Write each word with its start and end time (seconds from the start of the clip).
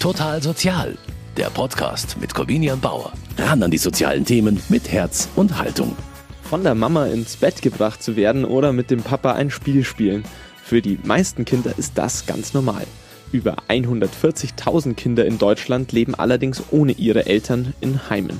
Total 0.00 0.40
Sozial, 0.40 0.96
der 1.36 1.50
Podcast 1.50 2.20
mit 2.20 2.32
Corvinian 2.32 2.78
Bauer. 2.78 3.12
Ran 3.36 3.64
an 3.64 3.72
die 3.72 3.78
sozialen 3.78 4.24
Themen 4.24 4.62
mit 4.68 4.92
Herz 4.92 5.28
und 5.34 5.58
Haltung. 5.58 5.96
Von 6.42 6.62
der 6.62 6.76
Mama 6.76 7.06
ins 7.06 7.36
Bett 7.36 7.62
gebracht 7.62 8.00
zu 8.00 8.14
werden 8.14 8.44
oder 8.44 8.72
mit 8.72 8.92
dem 8.92 9.02
Papa 9.02 9.32
ein 9.32 9.50
Spiel 9.50 9.82
spielen. 9.82 10.22
Für 10.62 10.80
die 10.80 11.00
meisten 11.02 11.44
Kinder 11.44 11.76
ist 11.76 11.98
das 11.98 12.26
ganz 12.26 12.54
normal. 12.54 12.86
Über 13.32 13.56
140.000 13.68 14.94
Kinder 14.94 15.26
in 15.26 15.36
Deutschland 15.36 15.90
leben 15.90 16.14
allerdings 16.14 16.62
ohne 16.70 16.92
ihre 16.92 17.26
Eltern 17.26 17.74
in 17.80 18.08
Heimen. 18.08 18.38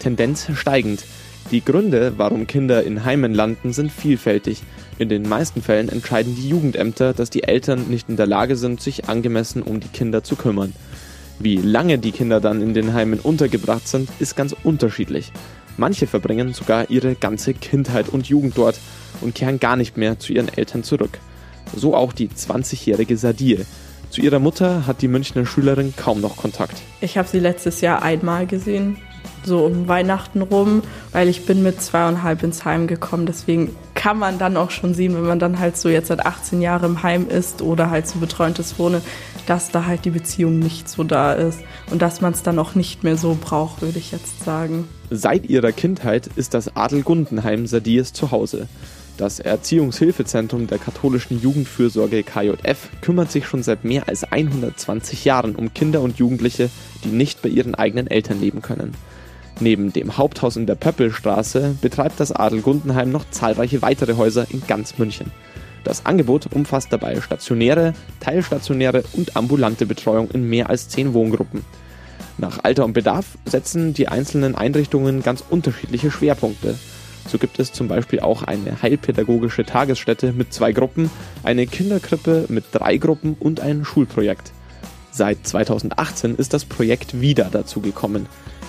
Tendenz 0.00 0.48
steigend. 0.54 1.06
Die 1.50 1.64
Gründe, 1.64 2.12
warum 2.18 2.46
Kinder 2.46 2.84
in 2.84 3.06
Heimen 3.06 3.32
landen, 3.32 3.72
sind 3.72 3.90
vielfältig. 3.90 4.62
In 4.98 5.08
den 5.08 5.26
meisten 5.26 5.62
Fällen 5.62 5.88
entscheiden 5.88 6.36
die 6.36 6.50
Jugendämter, 6.50 7.14
dass 7.14 7.30
die 7.30 7.44
Eltern 7.44 7.86
nicht 7.88 8.10
in 8.10 8.16
der 8.16 8.26
Lage 8.26 8.56
sind, 8.56 8.82
sich 8.82 9.08
angemessen 9.08 9.62
um 9.62 9.80
die 9.80 9.88
Kinder 9.88 10.22
zu 10.22 10.36
kümmern. 10.36 10.74
Wie 11.40 11.56
lange 11.56 11.98
die 11.98 12.12
Kinder 12.12 12.40
dann 12.40 12.60
in 12.60 12.74
den 12.74 12.94
Heimen 12.94 13.20
untergebracht 13.20 13.86
sind, 13.86 14.08
ist 14.18 14.34
ganz 14.34 14.56
unterschiedlich. 14.64 15.32
Manche 15.76 16.08
verbringen 16.08 16.52
sogar 16.52 16.90
ihre 16.90 17.14
ganze 17.14 17.54
Kindheit 17.54 18.08
und 18.08 18.28
Jugend 18.28 18.58
dort 18.58 18.80
und 19.20 19.36
kehren 19.36 19.60
gar 19.60 19.76
nicht 19.76 19.96
mehr 19.96 20.18
zu 20.18 20.32
ihren 20.32 20.48
Eltern 20.48 20.82
zurück. 20.82 21.18
So 21.76 21.94
auch 21.94 22.12
die 22.12 22.28
20-jährige 22.28 23.16
Sadie. 23.16 23.64
Zu 24.10 24.20
ihrer 24.20 24.40
Mutter 24.40 24.86
hat 24.86 25.00
die 25.02 25.08
Münchner 25.08 25.46
Schülerin 25.46 25.94
kaum 25.96 26.20
noch 26.20 26.36
Kontakt. 26.36 26.76
Ich 27.00 27.16
habe 27.16 27.28
sie 27.28 27.38
letztes 27.38 27.82
Jahr 27.82 28.02
einmal 28.02 28.46
gesehen 28.46 28.96
so 29.48 29.64
um 29.64 29.88
Weihnachten 29.88 30.42
rum, 30.42 30.82
weil 31.10 31.28
ich 31.28 31.44
bin 31.44 31.64
mit 31.64 31.82
zweieinhalb 31.82 32.44
ins 32.44 32.64
Heim 32.64 32.86
gekommen. 32.86 33.26
Deswegen 33.26 33.74
kann 33.94 34.16
man 34.16 34.38
dann 34.38 34.56
auch 34.56 34.70
schon 34.70 34.94
sehen, 34.94 35.14
wenn 35.16 35.26
man 35.26 35.40
dann 35.40 35.58
halt 35.58 35.76
so 35.76 35.88
jetzt 35.88 36.06
seit 36.06 36.24
18 36.24 36.60
Jahren 36.60 36.84
im 36.84 37.02
Heim 37.02 37.28
ist 37.28 37.62
oder 37.62 37.90
halt 37.90 38.06
so 38.06 38.20
betreuendes 38.20 38.78
Wohnen, 38.78 39.02
dass 39.46 39.72
da 39.72 39.86
halt 39.86 40.04
die 40.04 40.10
Beziehung 40.10 40.60
nicht 40.60 40.88
so 40.88 41.02
da 41.02 41.32
ist 41.32 41.60
und 41.90 42.00
dass 42.00 42.20
man 42.20 42.32
es 42.32 42.44
dann 42.44 42.60
auch 42.60 42.76
nicht 42.76 43.02
mehr 43.02 43.16
so 43.16 43.36
braucht, 43.40 43.82
würde 43.82 43.98
ich 43.98 44.12
jetzt 44.12 44.44
sagen. 44.44 44.86
Seit 45.10 45.48
ihrer 45.50 45.72
Kindheit 45.72 46.28
ist 46.36 46.54
das 46.54 46.76
Adelgundenheim 46.76 47.66
Sadiers 47.66 48.12
zu 48.12 48.30
Hause. 48.30 48.68
Das 49.18 49.40
Erziehungshilfezentrum 49.40 50.68
der 50.68 50.78
katholischen 50.78 51.40
Jugendfürsorge 51.40 52.22
KJF 52.22 52.88
kümmert 53.00 53.32
sich 53.32 53.48
schon 53.48 53.64
seit 53.64 53.84
mehr 53.84 54.06
als 54.06 54.22
120 54.22 55.24
Jahren 55.24 55.56
um 55.56 55.74
Kinder 55.74 56.02
und 56.02 56.18
Jugendliche, 56.18 56.70
die 57.02 57.08
nicht 57.08 57.42
bei 57.42 57.48
ihren 57.48 57.74
eigenen 57.74 58.06
Eltern 58.06 58.40
leben 58.40 58.62
können. 58.62 58.92
Neben 59.60 59.92
dem 59.92 60.16
Haupthaus 60.16 60.56
in 60.56 60.66
der 60.66 60.76
Pöppelstraße 60.76 61.76
betreibt 61.80 62.20
das 62.20 62.30
Adel 62.30 62.60
Gundenheim 62.60 63.10
noch 63.10 63.28
zahlreiche 63.30 63.82
weitere 63.82 64.16
Häuser 64.16 64.46
in 64.50 64.62
ganz 64.66 64.98
München. 64.98 65.32
Das 65.82 66.06
Angebot 66.06 66.52
umfasst 66.52 66.92
dabei 66.92 67.20
stationäre, 67.20 67.94
teilstationäre 68.20 69.04
und 69.14 69.36
ambulante 69.36 69.86
Betreuung 69.86 70.30
in 70.30 70.48
mehr 70.48 70.70
als 70.70 70.88
zehn 70.88 71.12
Wohngruppen. 71.12 71.64
Nach 72.36 72.62
Alter 72.62 72.84
und 72.84 72.92
Bedarf 72.92 73.36
setzen 73.46 73.94
die 73.94 74.06
einzelnen 74.06 74.54
Einrichtungen 74.54 75.22
ganz 75.22 75.42
unterschiedliche 75.48 76.10
Schwerpunkte. 76.10 76.76
So 77.26 77.38
gibt 77.38 77.58
es 77.58 77.72
zum 77.72 77.88
Beispiel 77.88 78.20
auch 78.20 78.44
eine 78.44 78.80
heilpädagogische 78.80 79.64
Tagesstätte 79.64 80.32
mit 80.32 80.52
zwei 80.52 80.72
Gruppen, 80.72 81.10
eine 81.42 81.66
Kinderkrippe 81.66 82.46
mit 82.48 82.64
drei 82.70 82.96
Gruppen 82.96 83.36
und 83.38 83.60
ein 83.60 83.84
Schulprojekt. 83.84 84.52
Seit 85.10 85.46
2018 85.46 86.36
ist 86.36 86.54
das 86.54 86.64
Projekt 86.64 87.20
wieder 87.20 87.48
dazu 87.50 87.80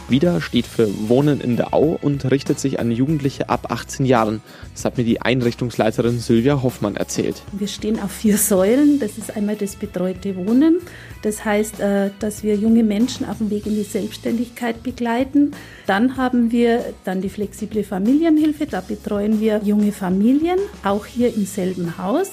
Wieder 0.09 0.41
steht 0.41 0.65
für 0.65 0.89
Wohnen 1.07 1.39
in 1.39 1.55
der 1.55 1.73
Au 1.73 1.97
und 2.01 2.29
richtet 2.31 2.59
sich 2.59 2.79
an 2.79 2.89
Jugendliche 2.91 3.47
ab 3.47 3.71
18 3.71 4.07
Jahren. 4.07 4.41
Das 4.73 4.83
hat 4.83 4.97
mir 4.97 5.03
die 5.03 5.21
Einrichtungsleiterin 5.21 6.19
Sylvia 6.19 6.63
Hoffmann 6.63 6.95
erzählt. 6.95 7.43
Wir 7.51 7.67
stehen 7.67 7.99
auf 7.99 8.11
vier 8.11 8.37
Säulen. 8.37 8.99
Das 8.99 9.19
ist 9.19 9.35
einmal 9.35 9.55
das 9.55 9.75
betreute 9.75 10.35
Wohnen. 10.35 10.79
Das 11.21 11.45
heißt, 11.45 11.79
äh, 11.79 12.09
dass 12.17 12.41
wir 12.41 12.55
junge 12.55 12.83
Menschen 12.83 13.29
auf 13.29 13.37
dem 13.37 13.51
Weg 13.51 13.67
in 13.67 13.75
die 13.75 13.83
Selbstständigkeit 13.83 14.81
begleiten. 14.81 15.51
Dann 15.85 16.17
haben 16.17 16.51
wir 16.51 16.83
dann 17.03 17.21
die 17.21 17.29
flexible 17.29 17.83
Familienhilfe. 17.83 18.65
Da 18.65 18.81
betreuen 18.81 19.39
wir 19.39 19.61
junge 19.63 19.91
Familien, 19.91 20.57
auch 20.83 21.05
hier 21.05 21.31
im 21.35 21.45
selben 21.45 21.99
Haus. 21.99 22.31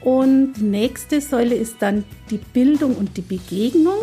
Und 0.00 0.54
die 0.54 0.62
nächste 0.62 1.20
Säule 1.20 1.54
ist 1.54 1.76
dann 1.80 2.04
die 2.30 2.38
Bildung 2.38 2.96
und 2.96 3.18
die 3.18 3.22
Begegnung. 3.22 3.98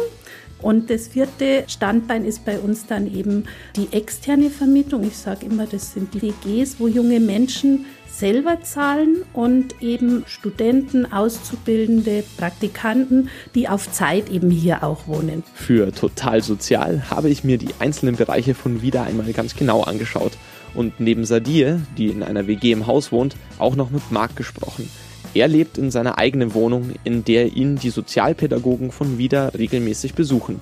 Und 0.62 0.90
das 0.90 1.08
vierte 1.08 1.64
Standbein 1.68 2.26
ist 2.26 2.46
bei 2.46 2.60
uns 2.60 2.88
dann 2.88 3.14
eben 3.14 3.46
die 3.76 3.90
externe 3.92 4.50
Vermietung. 4.50 5.04
Ich 5.04 5.18
sage 5.18 5.46
immer, 5.46 5.68
das 5.68 5.94
sind 5.94 6.14
die 6.14 6.22
WGs, 6.22 6.80
wo 6.80 6.88
junge 6.88 7.20
Menschen 7.20 7.86
selber 8.18 8.62
zahlen 8.62 9.18
und 9.34 9.82
eben 9.82 10.24
Studenten, 10.28 11.12
Auszubildende, 11.12 12.24
Praktikanten, 12.38 13.30
die 13.54 13.70
auf 13.70 13.92
Zeit 13.92 14.30
eben 14.30 14.50
hier 14.50 14.84
auch 14.84 15.08
wohnen. 15.08 15.44
Für 15.54 15.92
Total 15.92 16.42
Sozial 16.42 17.10
habe 17.12 17.30
ich 17.30 17.44
mir 17.44 17.60
die 17.60 17.70
einzelnen 17.80 18.16
Bereiche 18.16 18.56
von 18.56 18.82
Wieder 18.82 19.04
einmal 19.04 19.32
ganz 19.34 19.56
genau 19.56 19.84
angeschaut 19.84 20.32
und 20.74 21.00
neben 21.00 21.26
Sadie, 21.26 21.76
die 21.98 22.08
in 22.08 22.24
einer 22.24 22.48
WG 22.48 22.72
im 22.72 22.88
Haus 22.88 23.12
wohnt, 23.12 23.36
auch 23.60 23.76
noch 23.76 23.92
mit 23.92 24.12
Marc 24.12 24.36
gesprochen. 24.36 24.90
Er 25.38 25.48
lebt 25.48 25.78
in 25.78 25.92
seiner 25.92 26.18
eigenen 26.18 26.56
Wohnung, 26.56 26.94
in 27.04 27.24
der 27.24 27.56
ihn 27.56 27.76
die 27.76 27.92
Sozialpädagogen 27.92 28.92
von 28.92 29.20
Wieder 29.20 29.54
regelmäßig 29.54 30.16
besuchen. 30.16 30.60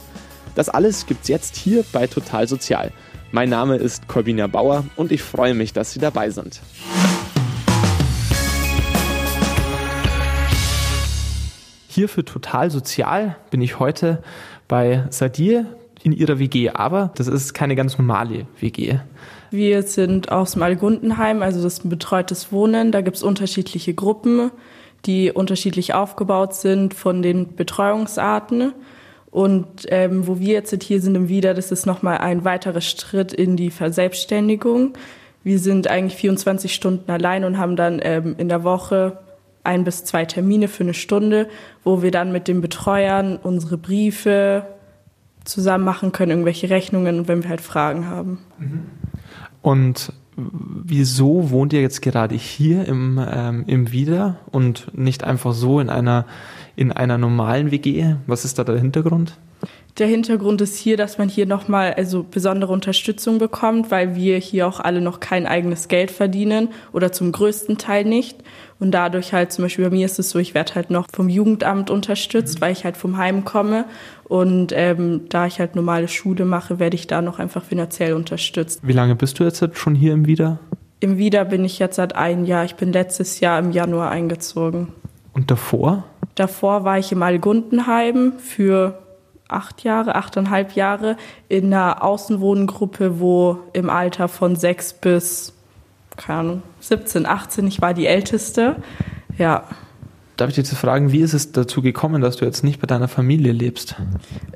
Das 0.53 0.68
alles 0.68 1.06
gibt's 1.06 1.30
jetzt 1.30 1.56
hier 1.56 1.86
bei 1.94 2.08
Total 2.08 2.46
Sozial. 2.46 2.91
Mein 3.31 3.47
Name 3.47 3.78
ist 3.78 4.09
Corbina 4.09 4.47
Bauer 4.47 4.84
und 4.97 5.14
ich 5.14 5.24
freue 5.24 5.53
mich, 5.53 5.72
dass 5.72 5.94
Sie 5.94 6.00
dabei 6.00 6.30
sind. 6.30 6.59
Hier 11.88 12.09
für 12.09 12.25
Total 12.25 12.69
Sozial 12.69 13.38
bin 13.52 13.62
ich 13.62 13.80
heute 13.80 14.22
bei 14.68 15.06
Sadir 15.09 15.68
in 16.03 16.12
ihrer 16.12 16.38
WG, 16.38 16.72
aber 16.72 17.14
das 17.16 17.28
ist 17.28 17.53
keine 17.53 17.78
ganz 17.78 17.97
normale 17.97 18.46
WG. 18.59 19.00
Wir 19.52 19.84
sind 19.84 20.32
aus 20.32 20.54
dem 20.54 20.64
Algundenheim, 20.64 21.42
also 21.42 21.62
das 21.62 21.74
ist 21.74 21.86
ein 21.86 21.90
betreutes 21.90 22.52
Wohnen. 22.52 22.92
Da 22.92 23.02
gibt 23.02 23.18
es 23.18 23.24
unterschiedliche 23.24 23.94
Gruppen, 23.94 24.52
die 25.06 25.32
unterschiedlich 25.32 25.94
aufgebaut 25.94 26.56
sind 26.56 26.94
von 26.94 27.22
den 27.22 27.56
Betreuungsarten. 27.56 28.74
Und 29.32 29.86
ähm, 29.90 30.28
wo 30.28 30.40
wir 30.40 30.54
jetzt 30.54 30.84
hier 30.84 31.02
sind 31.02 31.16
im 31.16 31.28
Wieder, 31.28 31.54
das 31.54 31.72
ist 31.72 31.86
nochmal 31.86 32.20
ein 32.20 32.46
weiterer 32.46 32.82
Schritt 32.82 33.34
in 33.34 33.58
die 33.58 33.70
Verselbstständigung. 33.70 34.94
Wir 35.44 35.60
sind 35.60 35.88
eigentlich 35.88 36.16
24 36.16 36.74
Stunden 36.74 37.12
allein 37.12 37.44
und 37.44 37.58
haben 37.58 37.76
dann 37.76 38.00
ähm, 38.02 38.36
in 38.38 38.50
der 38.50 38.64
Woche 38.64 39.20
ein 39.64 39.84
bis 39.84 40.06
zwei 40.06 40.26
Termine 40.26 40.68
für 40.68 40.84
eine 40.84 40.94
Stunde, 40.94 41.50
wo 41.84 42.02
wir 42.02 42.12
dann 42.12 42.32
mit 42.32 42.48
den 42.48 42.62
Betreuern 42.62 43.38
unsere 43.38 43.78
Briefe 43.78 44.66
zusammen 45.44 45.84
machen 45.84 46.12
können, 46.12 46.32
irgendwelche 46.32 46.70
Rechnungen 46.70 47.28
wenn 47.28 47.44
wir 47.44 47.50
halt 47.50 47.62
Fragen 47.62 48.08
haben. 48.08 48.40
Mhm. 48.58 48.86
Und 49.66 50.14
wieso 50.36 51.50
wohnt 51.50 51.74
ihr 51.74 51.81
jetzt 51.81 52.03
gerade 52.03 52.36
hier 52.36 52.86
im, 52.86 53.20
ähm, 53.28 53.64
im 53.66 53.92
Wieder 53.92 54.38
und 54.52 54.96
nicht 54.96 55.24
einfach 55.24 55.53
so 55.53 55.80
in 55.80 55.90
einer, 55.90 56.28
in 56.76 56.92
einer 56.92 57.18
normalen 57.18 57.72
WG? 57.72 58.14
Was 58.28 58.46
ist 58.46 58.59
da 58.59 58.64
der 58.64 58.78
Hintergrund? 58.78 59.40
Der 59.98 60.08
Hintergrund 60.08 60.60
ist 60.60 60.76
hier, 60.76 60.98
dass 60.98 61.18
man 61.18 61.30
hier 61.30 61.46
nochmal 61.46 61.94
also 61.94 62.26
besondere 62.30 62.74
Unterstützung 62.74 63.38
bekommt, 63.38 63.92
weil 63.92 64.14
wir 64.14 64.38
hier 64.38 64.68
auch 64.68 64.82
alle 64.82 65.00
noch 65.00 65.22
kein 65.22 65.48
eigenes 65.48 65.88
Geld 65.88 66.12
verdienen 66.12 66.68
oder 66.92 67.14
zum 67.14 67.32
größten 67.32 67.78
Teil 67.78 68.04
nicht. 68.04 68.44
Und 68.78 68.92
dadurch 68.92 69.32
halt 69.32 69.54
zum 69.54 69.64
Beispiel 69.64 69.86
bei 69.86 69.96
mir 69.96 70.06
ist 70.06 70.20
es 70.20 70.32
so, 70.32 70.40
ich 70.40 70.54
werde 70.54 70.76
halt 70.76 70.90
noch 70.90 71.08
vom 71.14 71.30
Jugendamt 71.30 71.90
unterstützt, 71.90 72.60
mhm. 72.60 72.62
weil 72.62 72.74
ich 72.74 72.84
halt 72.84 72.98
vom 72.98 73.16
Heim 73.16 73.46
komme. 73.46 73.86
Und 74.26 74.74
ähm, 74.76 75.30
da 75.30 75.46
ich 75.46 75.60
halt 75.60 75.78
normale 75.78 76.10
Schule 76.10 76.44
mache, 76.44 76.78
werde 76.78 76.96
ich 76.96 77.08
da 77.08 77.22
noch 77.22 77.40
einfach 77.40 77.64
finanziell 77.64 78.16
unterstützt. 78.16 78.82
Wie 78.84 78.92
lange 78.92 79.16
bist 79.16 79.40
du 79.40 79.46
jetzt 79.46 79.64
schon 79.78 79.96
hier 79.96 80.12
im 80.12 80.28
Wieder? 80.28 80.60
Im 81.00 81.18
Wieder 81.18 81.46
bin 81.46 81.64
ich 81.64 81.80
jetzt 81.80 81.96
seit 81.96 82.18
einem 82.18 82.44
Jahr. 82.44 82.66
Ich 82.66 82.76
bin 82.76 82.92
letztes 82.92 83.40
Jahr 83.40 83.60
im 83.60 83.72
Januar 83.72 84.12
eingezogen. 84.12 84.90
Und 85.32 85.52
davor? 85.52 86.04
Davor 86.36 86.84
war 86.84 87.00
ich 87.00 87.14
im 87.14 87.24
Algundenheim 87.24 88.34
für 88.40 89.04
acht 89.47 89.84
Jahre, 89.84 90.16
achteinhalb 90.16 90.76
Jahre 90.76 91.18
in 91.50 91.66
einer 91.66 92.03
Außenwohngruppe, 92.03 93.20
wo 93.20 93.59
im 93.74 93.90
Alter 93.90 94.28
von 94.28 94.56
sechs 94.56 94.94
bis, 94.94 95.53
keine 96.18 96.40
Ahnung, 96.40 96.62
17, 96.80 97.26
18, 97.26 97.68
ich 97.68 97.82
war 97.82 97.94
die 97.94 98.08
Älteste. 98.08 98.78
Ja. 99.38 99.64
Darf 100.38 100.50
ich 100.50 100.56
dich 100.56 100.70
jetzt 100.70 100.78
fragen, 100.78 101.12
wie 101.12 101.22
ist 101.22 101.34
es 101.34 101.52
dazu 101.53 101.82
gekommen, 101.82 102.22
dass 102.22 102.38
du 102.38 102.46
jetzt 102.46 102.64
nicht 102.64 102.82
bei 102.82 102.88
deiner 102.88 103.08
Familie 103.08 103.53
lebst? 103.53 103.96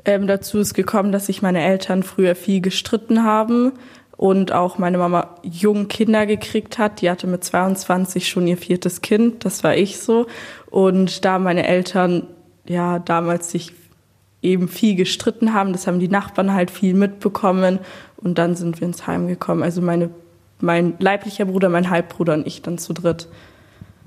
Ähm, 0.04 0.26
dazu 0.26 0.58
ist 0.58 0.74
gekommen, 0.74 1.10
dass 1.12 1.26
sich 1.26 1.40
meine 1.40 1.62
Eltern 1.62 2.02
früher 2.02 2.34
viel 2.34 2.60
gestritten 2.60 3.24
haben 3.24 3.72
und 4.16 4.52
auch 4.52 4.76
meine 4.76 4.98
Mama 4.98 5.36
jung 5.42 5.88
Kinder 5.88 6.26
gekriegt 6.26 6.76
hat. 6.76 7.00
Die 7.00 7.08
hatte 7.08 7.26
mit 7.26 7.42
22 7.42 8.28
schon 8.28 8.46
ihr 8.46 8.58
viertes 8.58 9.00
Kind, 9.00 9.46
das 9.46 9.64
war 9.64 9.74
ich 9.74 9.98
so. 10.00 10.26
Und 10.68 11.24
da 11.24 11.38
meine 11.38 11.66
Eltern 11.66 12.26
ja 12.66 12.98
damals 12.98 13.50
sich 13.50 13.72
eben 14.42 14.68
viel 14.68 14.94
gestritten 14.94 15.54
haben. 15.54 15.72
Das 15.72 15.86
haben 15.86 15.98
die 15.98 16.08
Nachbarn 16.08 16.52
halt 16.52 16.70
viel 16.70 16.94
mitbekommen 16.94 17.78
und 18.16 18.38
dann 18.38 18.54
sind 18.54 18.80
wir 18.80 18.86
ins 18.86 19.06
Heim 19.06 19.26
gekommen. 19.26 19.62
Also 19.62 19.82
meine, 19.82 20.10
mein 20.60 20.94
leiblicher 20.98 21.44
Bruder, 21.44 21.68
mein 21.68 21.90
Halbbruder 21.90 22.34
und 22.34 22.46
ich 22.46 22.62
dann 22.62 22.78
zu 22.78 22.92
dritt. 22.92 23.28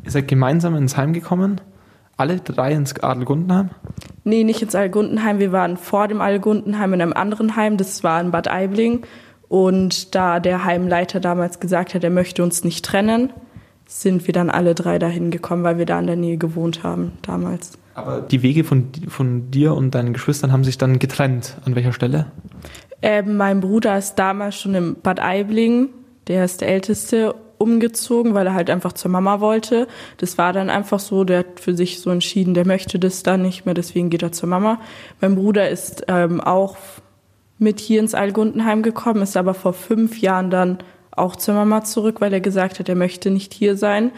Ihr 0.04 0.12
seid 0.12 0.28
gemeinsam 0.28 0.76
ins 0.76 0.98
Heim 0.98 1.14
gekommen? 1.14 1.62
Alle 2.18 2.40
drei 2.40 2.74
ins 2.74 3.00
Adelgundenheim? 3.00 3.72
Nee, 4.24 4.44
nicht 4.44 4.62
ins 4.62 4.76
Algundenheim. 4.76 5.40
Wir 5.40 5.52
waren 5.52 5.78
vor 5.78 6.08
dem 6.08 6.22
Algundenheim 6.22 6.94
in 6.94 7.02
einem 7.02 7.14
anderen 7.14 7.56
Heim. 7.56 7.78
Das 7.78 8.04
war 8.04 8.22
in 8.22 8.32
Bad 8.32 8.48
Aibling. 8.48 9.04
Und 9.50 10.16
da 10.16 10.40
der 10.40 10.64
Heimleiter 10.64 11.20
damals 11.20 11.60
gesagt 11.60 11.94
hat, 11.94 12.04
er 12.04 12.10
möchte 12.10 12.44
uns 12.44 12.64
nicht 12.64 12.86
trennen, 12.86 13.32
sind 13.86 14.26
wir 14.26 14.34
dann 14.34 14.50
alle 14.50 14.74
drei 14.74 14.98
dahin 14.98 15.32
gekommen, 15.32 15.64
weil 15.64 15.78
wir 15.78 15.86
da 15.86 16.00
in 16.00 16.08
der 16.08 16.16
Nähe 16.16 16.38
gewohnt 16.38 16.84
haben 16.84 17.14
damals. 17.22 17.78
Aber 17.96 18.22
die 18.22 18.42
Wege 18.42 18.64
von, 18.64 18.90
von 19.08 19.52
dir 19.52 19.74
und 19.74 19.92
deinen 19.96 20.14
Geschwistern 20.14 20.52
haben 20.52 20.64
sich 20.64 20.78
dann 20.78 21.00
getrennt. 21.00 21.58
An 21.66 21.76
welcher 21.76 21.94
Stelle? 21.94 22.32
Ähm, 23.02 23.38
mein 23.38 23.60
Bruder 23.60 23.98
ist 23.98 24.16
damals 24.16 24.60
schon 24.60 24.76
im 24.76 24.96
Bad 24.96 25.20
Aibling, 25.20 25.90
der 26.28 26.46
ist 26.46 26.62
der 26.62 26.70
Älteste, 26.70 27.36
umgezogen, 27.64 28.34
weil 28.34 28.48
er 28.48 28.54
halt 28.54 28.70
einfach 28.70 28.94
zur 28.94 29.10
Mama 29.10 29.40
wollte. 29.40 29.88
Das 30.18 30.38
war 30.38 30.54
dann 30.54 30.70
einfach 30.70 31.00
so, 31.00 31.24
der 31.24 31.40
hat 31.40 31.60
für 31.60 31.74
sich 31.76 32.02
so 32.02 32.10
entschieden, 32.10 32.54
der 32.54 32.68
möchte 32.68 33.00
das 33.00 33.24
dann 33.24 33.42
nicht 33.42 33.66
mehr, 33.66 33.74
deswegen 33.74 34.10
geht 34.10 34.22
er 34.22 34.32
zur 34.32 34.50
Mama. 34.50 34.80
Mein 35.22 35.36
Bruder 35.36 35.70
ist 35.70 36.04
ähm, 36.10 36.42
auch 36.42 36.76
mit 37.58 37.80
hier 37.80 38.02
ins 38.02 38.14
Algundenheim 38.14 38.84
gekommen, 38.84 39.22
ist 39.22 39.38
aber 39.38 39.54
vor 39.54 39.74
fünf 39.74 40.20
Jahren 40.20 40.50
dann 40.50 40.80
auch 41.12 41.36
zur 41.36 41.54
Mama 41.54 41.84
zurück, 41.84 42.20
weil 42.20 42.34
er 42.34 42.42
gesagt 42.42 42.80
hat, 42.80 42.90
er 42.90 42.96
möchte 42.96 43.32
nicht 43.32 43.54
hier 43.54 43.78
sein. 43.78 44.12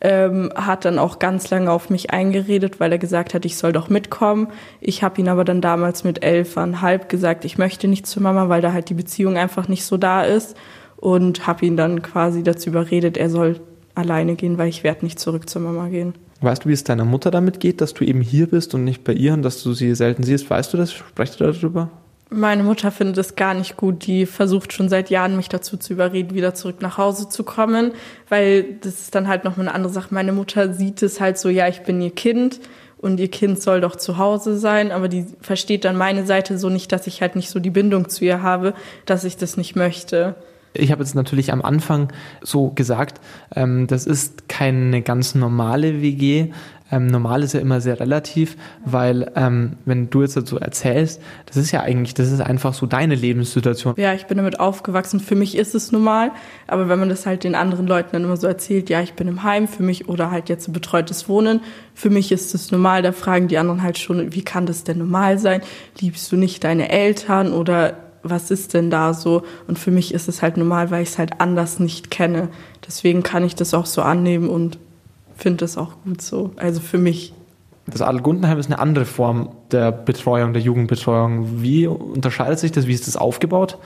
Ähm, 0.00 0.52
hat 0.54 0.84
dann 0.84 0.98
auch 0.98 1.18
ganz 1.18 1.50
lange 1.50 1.72
auf 1.72 1.90
mich 1.90 2.10
eingeredet, 2.10 2.78
weil 2.78 2.92
er 2.92 2.98
gesagt 2.98 3.34
hat, 3.34 3.44
ich 3.44 3.56
soll 3.56 3.72
doch 3.72 3.88
mitkommen. 3.88 4.48
Ich 4.80 5.02
habe 5.02 5.20
ihn 5.20 5.28
aber 5.28 5.44
dann 5.44 5.60
damals 5.60 6.04
mit 6.04 6.22
elfeinhalb 6.22 7.08
gesagt, 7.08 7.44
ich 7.44 7.58
möchte 7.58 7.88
nicht 7.88 8.06
zur 8.06 8.22
Mama, 8.22 8.48
weil 8.48 8.62
da 8.62 8.72
halt 8.72 8.88
die 8.90 8.94
Beziehung 8.94 9.36
einfach 9.36 9.66
nicht 9.66 9.84
so 9.84 9.96
da 9.96 10.22
ist 10.22 10.56
und 10.96 11.46
habe 11.46 11.66
ihn 11.66 11.76
dann 11.76 12.02
quasi 12.02 12.42
dazu 12.42 12.70
überredet, 12.70 13.16
er 13.16 13.30
soll 13.30 13.60
alleine 13.94 14.36
gehen, 14.36 14.58
weil 14.58 14.68
ich 14.68 14.84
werde 14.84 15.04
nicht 15.04 15.18
zurück 15.18 15.48
zur 15.48 15.62
Mama 15.62 15.88
gehen. 15.88 16.14
Weißt 16.40 16.64
du, 16.64 16.68
wie 16.68 16.72
es 16.72 16.84
deiner 16.84 17.04
Mutter 17.04 17.30
damit 17.30 17.58
geht, 17.58 17.80
dass 17.80 17.94
du 17.94 18.04
eben 18.04 18.20
hier 18.20 18.46
bist 18.46 18.74
und 18.74 18.84
nicht 18.84 19.02
bei 19.02 19.12
ihr 19.12 19.32
und 19.32 19.42
dass 19.42 19.62
du 19.62 19.72
sie 19.72 19.94
selten 19.94 20.22
siehst? 20.22 20.48
Weißt 20.48 20.72
du 20.72 20.76
das? 20.76 20.92
Sprecht 20.92 21.40
ihr 21.40 21.52
darüber? 21.52 21.90
Meine 22.30 22.62
Mutter 22.62 22.90
findet 22.90 23.16
es 23.16 23.36
gar 23.36 23.54
nicht 23.54 23.76
gut. 23.76 24.06
Die 24.06 24.26
versucht 24.26 24.72
schon 24.72 24.88
seit 24.88 25.08
Jahren, 25.08 25.36
mich 25.36 25.48
dazu 25.48 25.78
zu 25.78 25.94
überreden, 25.94 26.34
wieder 26.34 26.54
zurück 26.54 26.82
nach 26.82 26.98
Hause 26.98 27.28
zu 27.28 27.42
kommen, 27.42 27.92
weil 28.28 28.74
das 28.82 29.00
ist 29.00 29.14
dann 29.14 29.28
halt 29.28 29.44
noch 29.44 29.56
mal 29.56 29.62
eine 29.62 29.74
andere 29.74 29.92
Sache. 29.92 30.12
Meine 30.12 30.32
Mutter 30.32 30.74
sieht 30.74 31.02
es 31.02 31.20
halt 31.20 31.38
so, 31.38 31.48
ja, 31.48 31.68
ich 31.68 31.80
bin 31.80 32.00
ihr 32.02 32.10
Kind 32.10 32.60
und 32.98 33.18
ihr 33.18 33.30
Kind 33.30 33.62
soll 33.62 33.80
doch 33.80 33.96
zu 33.96 34.18
Hause 34.18 34.58
sein, 34.58 34.92
aber 34.92 35.08
die 35.08 35.24
versteht 35.40 35.84
dann 35.84 35.96
meine 35.96 36.26
Seite 36.26 36.58
so 36.58 36.68
nicht, 36.68 36.92
dass 36.92 37.06
ich 37.06 37.22
halt 37.22 37.36
nicht 37.36 37.48
so 37.48 37.60
die 37.60 37.70
Bindung 37.70 38.08
zu 38.08 38.24
ihr 38.24 38.42
habe, 38.42 38.74
dass 39.06 39.24
ich 39.24 39.36
das 39.36 39.56
nicht 39.56 39.76
möchte. 39.76 40.34
Ich 40.74 40.92
habe 40.92 41.02
jetzt 41.02 41.14
natürlich 41.14 41.52
am 41.52 41.62
Anfang 41.62 42.12
so 42.42 42.70
gesagt, 42.70 43.20
ähm, 43.54 43.86
das 43.86 44.06
ist 44.06 44.48
keine 44.48 45.02
ganz 45.02 45.34
normale 45.34 46.02
WG. 46.02 46.50
Ähm, 46.90 47.06
normal 47.06 47.42
ist 47.42 47.52
ja 47.52 47.60
immer 47.60 47.82
sehr 47.82 48.00
relativ, 48.00 48.56
weil 48.84 49.30
ähm, 49.36 49.74
wenn 49.84 50.08
du 50.08 50.22
jetzt 50.22 50.36
dazu 50.36 50.58
erzählst, 50.58 51.20
das 51.44 51.56
ist 51.56 51.70
ja 51.70 51.82
eigentlich, 51.82 52.14
das 52.14 52.32
ist 52.32 52.40
einfach 52.40 52.72
so 52.72 52.86
deine 52.86 53.14
Lebenssituation. 53.14 53.94
Ja, 53.98 54.14
ich 54.14 54.26
bin 54.26 54.38
damit 54.38 54.58
aufgewachsen. 54.58 55.20
Für 55.20 55.34
mich 55.34 55.56
ist 55.56 55.74
es 55.74 55.92
normal, 55.92 56.30
aber 56.66 56.88
wenn 56.88 56.98
man 56.98 57.10
das 57.10 57.26
halt 57.26 57.44
den 57.44 57.54
anderen 57.54 57.86
Leuten 57.86 58.10
dann 58.12 58.24
immer 58.24 58.38
so 58.38 58.46
erzählt, 58.46 58.88
ja, 58.88 59.02
ich 59.02 59.12
bin 59.12 59.28
im 59.28 59.42
Heim 59.42 59.68
für 59.68 59.82
mich 59.82 60.08
oder 60.08 60.30
halt 60.30 60.48
jetzt 60.48 60.66
ein 60.68 60.72
betreutes 60.72 61.28
Wohnen, 61.28 61.60
für 61.94 62.08
mich 62.08 62.32
ist 62.32 62.54
es 62.54 62.70
normal. 62.70 63.02
Da 63.02 63.12
fragen 63.12 63.48
die 63.48 63.58
anderen 63.58 63.82
halt 63.82 63.98
schon, 63.98 64.34
wie 64.34 64.42
kann 64.42 64.64
das 64.64 64.84
denn 64.84 64.98
normal 64.98 65.38
sein? 65.38 65.60
Liebst 66.00 66.32
du 66.32 66.36
nicht 66.36 66.64
deine 66.64 66.88
Eltern 66.88 67.52
oder 67.52 68.07
was 68.22 68.50
ist 68.50 68.74
denn 68.74 68.90
da 68.90 69.14
so? 69.14 69.42
Und 69.66 69.78
für 69.78 69.90
mich 69.90 70.14
ist 70.14 70.28
es 70.28 70.42
halt 70.42 70.56
normal, 70.56 70.90
weil 70.90 71.02
ich 71.02 71.10
es 71.10 71.18
halt 71.18 71.40
anders 71.40 71.80
nicht 71.80 72.10
kenne. 72.10 72.48
Deswegen 72.86 73.22
kann 73.22 73.44
ich 73.44 73.54
das 73.54 73.74
auch 73.74 73.86
so 73.86 74.02
annehmen 74.02 74.48
und 74.48 74.78
finde 75.36 75.64
es 75.64 75.78
auch 75.78 75.92
gut 76.04 76.20
so. 76.20 76.50
Also 76.56 76.80
für 76.80 76.98
mich. 76.98 77.32
Das 77.86 78.02
Adel 78.02 78.20
Gundenheim 78.20 78.58
ist 78.58 78.66
eine 78.66 78.78
andere 78.78 79.06
Form 79.06 79.50
der 79.70 79.92
Betreuung, 79.92 80.52
der 80.52 80.60
Jugendbetreuung. 80.60 81.62
Wie 81.62 81.86
unterscheidet 81.86 82.58
sich 82.58 82.72
das? 82.72 82.86
Wie 82.86 82.92
ist 82.92 83.06
das 83.06 83.16
aufgebaut? 83.16 83.78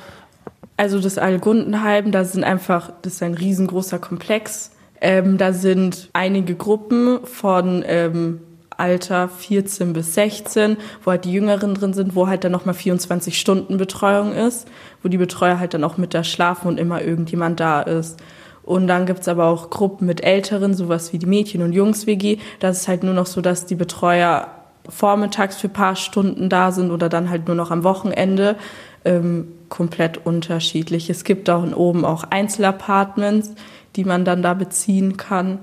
Also 0.77 0.99
das 0.99 1.19
Adel 1.19 1.39
Gundenheim, 1.39 2.11
da 2.11 2.25
sind 2.25 2.43
einfach, 2.43 2.93
das 3.03 3.15
ist 3.15 3.23
ein 3.23 3.35
riesengroßer 3.35 3.99
Komplex. 3.99 4.73
Ähm, 5.01 5.39
da 5.39 5.53
sind 5.53 6.11
einige 6.13 6.55
Gruppen 6.55 7.21
von 7.25 7.85
ähm, 7.87 8.41
Alter 8.79 9.29
14 9.29 9.93
bis 9.93 10.15
16, 10.15 10.77
wo 11.05 11.11
halt 11.11 11.25
die 11.25 11.33
Jüngeren 11.33 11.75
drin 11.75 11.93
sind, 11.93 12.15
wo 12.15 12.27
halt 12.27 12.45
dann 12.45 12.53
nochmal 12.53 12.75
24 12.75 13.39
Stunden 13.39 13.77
Betreuung 13.77 14.33
ist, 14.33 14.69
wo 15.03 15.09
die 15.09 15.19
Betreuer 15.19 15.59
halt 15.59 15.75
dann 15.75 15.85
auch 15.85 15.97
mit 15.97 16.15
da 16.15 16.25
schlafen 16.25 16.69
und 16.69 16.79
immer 16.79 17.03
irgendjemand 17.03 17.61
da 17.61 17.83
ist. 17.83 18.21
Und 18.63 18.87
dann 18.87 19.07
gibt's 19.07 19.29
aber 19.29 19.47
auch 19.47 19.71
Gruppen 19.71 20.07
mit 20.07 20.23
Älteren, 20.23 20.75
sowas 20.75 21.13
wie 21.13 21.19
die 21.19 21.27
Mädchen- 21.27 21.63
und 21.63 21.73
Jungs-WG. 21.73 22.39
Das 22.61 22.79
ist 22.79 22.89
halt 22.89 23.03
nur 23.03 23.15
noch 23.15 23.27
so, 23.27 23.41
dass 23.41 23.67
die 23.67 23.75
Betreuer 23.75 24.49
vormittags 24.89 25.57
für 25.57 25.69
paar 25.69 25.97
Stunden 25.97 26.49
da 26.49 26.73
sind 26.73 26.91
oder 26.91 27.09
dann 27.09 27.31
halt 27.31 27.47
nur 27.47 27.57
noch 27.57 27.71
am 27.71 27.85
Wochenende. 27.85 28.57
Ähm, 29.05 29.49
komplett 29.69 30.25
unterschiedlich. 30.25 31.11
Es 31.11 31.25
gibt 31.25 31.51
auch 31.51 31.65
oben 31.75 32.05
auch 32.05 32.25
Einzelapartments, 32.25 33.55
die 33.97 34.05
man 34.05 34.25
dann 34.25 34.43
da 34.43 34.55
beziehen 34.55 35.17
kann. 35.17 35.59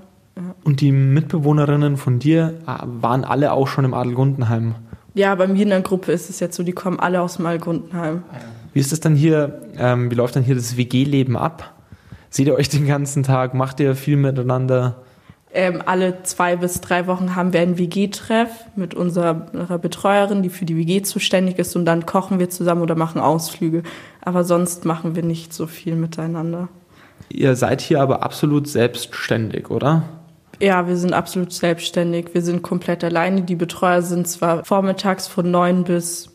Und 0.63 0.81
die 0.81 0.91
Mitbewohnerinnen 0.91 1.97
von 1.97 2.19
dir 2.19 2.59
äh, 2.68 2.83
waren 2.86 3.24
alle 3.24 3.51
auch 3.51 3.68
schon 3.68 3.86
im 3.86 3.94
Adelgundenheim? 3.94 4.75
Ja, 5.13 5.33
bei 5.36 5.47
mir 5.47 5.63
in 5.63 5.69
der 5.69 5.81
Gruppe 5.81 6.12
ist 6.12 6.30
es 6.30 6.39
jetzt 6.39 6.56
so, 6.56 6.63
die 6.63 6.71
kommen 6.71 7.00
alle 7.00 7.21
aus 7.21 7.38
dem 7.38 7.45
Adelgundenheim. 7.45 8.24
Wie 8.74 8.80
ist 8.80 8.91
das 8.91 9.00
dann 9.00 9.15
hier, 9.15 9.62
ähm, 9.77 10.12
wie 10.12 10.15
läuft 10.15 10.36
dann 10.36 10.44
hier 10.44 10.56
das 10.56 10.77
WG-Leben 10.77 11.36
ab? 11.36 11.74
Seht 12.30 12.47
ihr 12.47 12.56
euch 12.56 12.69
den 12.69 12.88
ganzen 12.88 13.24
Tag? 13.24 13.53
Macht 13.53 13.80
ihr 13.80 13.95
viel 13.95 14.18
miteinander? 14.18 14.97
Ähm, 15.51 15.81
alle 15.83 16.21
zwei 16.24 16.56
bis 16.56 16.80
drei 16.80 17.07
Wochen 17.07 17.36
haben 17.36 17.53
wir 17.53 17.62
einen 17.62 17.80
WG-Treff 17.80 18.50
mit 18.75 18.94
unserer, 18.94 19.33
Betreuerin, 19.33 20.44
die 20.44 20.50
für 20.50 20.65
die 20.65 20.77
WG 20.77 21.01
zuständig 21.01 21.57
ist 21.57 21.75
und 21.75 21.86
dann 21.86 22.06
kochen 22.06 22.38
wir 22.38 22.51
zusammen 22.51 22.83
oder 22.83 22.95
machen 22.95 23.19
Ausflüge. 23.19 23.81
Aber 24.21 24.44
sonst 24.44 24.86
machen 24.86 25.15
wir 25.15 25.24
nicht 25.24 25.53
so 25.53 25.65
viel 25.65 25.95
miteinander. 25.95 26.69
Ihr 27.30 27.56
seid 27.56 27.81
hier 27.81 28.00
aber 28.00 28.21
absolut 28.21 28.68
selbstständig, 28.68 29.71
oder? 29.71 30.03
Ja, 30.61 30.88
wir 30.88 30.97
sind 30.97 31.13
absolut 31.13 31.53
selbstständig. 31.53 32.33
Wir 32.33 32.41
sind 32.41 32.61
komplett 32.61 33.03
alleine. 33.03 33.41
Die 33.44 33.56
Betreuer 33.56 34.01
sind 34.01 34.27
zwar 34.27 34.65
vormittags 34.65 35.27
von 35.27 35.50
neun 35.50 35.85
bis 35.85 36.29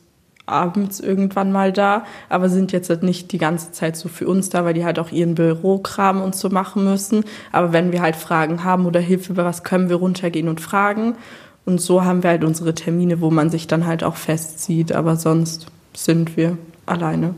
abends 0.47 1.01
irgendwann 1.01 1.53
mal 1.53 1.73
da, 1.73 2.05
aber 2.29 2.49
sind 2.49 2.73
jetzt 2.73 2.91
halt 2.91 3.03
nicht 3.03 3.33
die 3.33 3.39
ganze 3.39 3.73
Zeit 3.73 3.97
so 3.97 4.09
für 4.09 4.27
uns 4.29 4.51
da, 4.51 4.65
weil 4.65 4.75
die 4.75 4.85
halt 4.85 4.99
auch 4.99 5.11
ihren 5.11 5.35
Bürokram 5.35 6.21
und 6.21 6.35
so 6.35 6.51
machen 6.51 6.85
müssen. 6.85 7.25
Aber 7.53 7.73
wenn 7.73 7.93
wir 7.93 8.03
halt 8.03 8.17
Fragen 8.17 8.65
haben 8.65 8.87
oder 8.87 9.01
Hilfe 9.01 9.33
über 9.33 9.45
was, 9.45 9.65
können 9.65 9.89
wir 9.89 9.97
runtergehen 9.97 10.49
und 10.49 10.61
fragen. 10.61 11.17
Und 11.65 11.81
so 11.81 12.05
haben 12.05 12.23
wir 12.23 12.31
halt 12.31 12.45
unsere 12.45 12.75
Termine, 12.75 13.21
wo 13.21 13.31
man 13.31 13.49
sich 13.51 13.67
dann 13.67 13.87
halt 13.87 14.05
auch 14.05 14.17
festzieht. 14.17 14.93
Aber 14.93 15.17
sonst 15.17 15.67
sind 15.95 16.37
wir 16.37 16.59
alleine. 16.85 17.35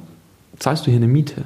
Zahlst 0.58 0.86
du 0.86 0.90
hier 0.90 0.98
eine 0.98 1.06
Miete? 1.06 1.44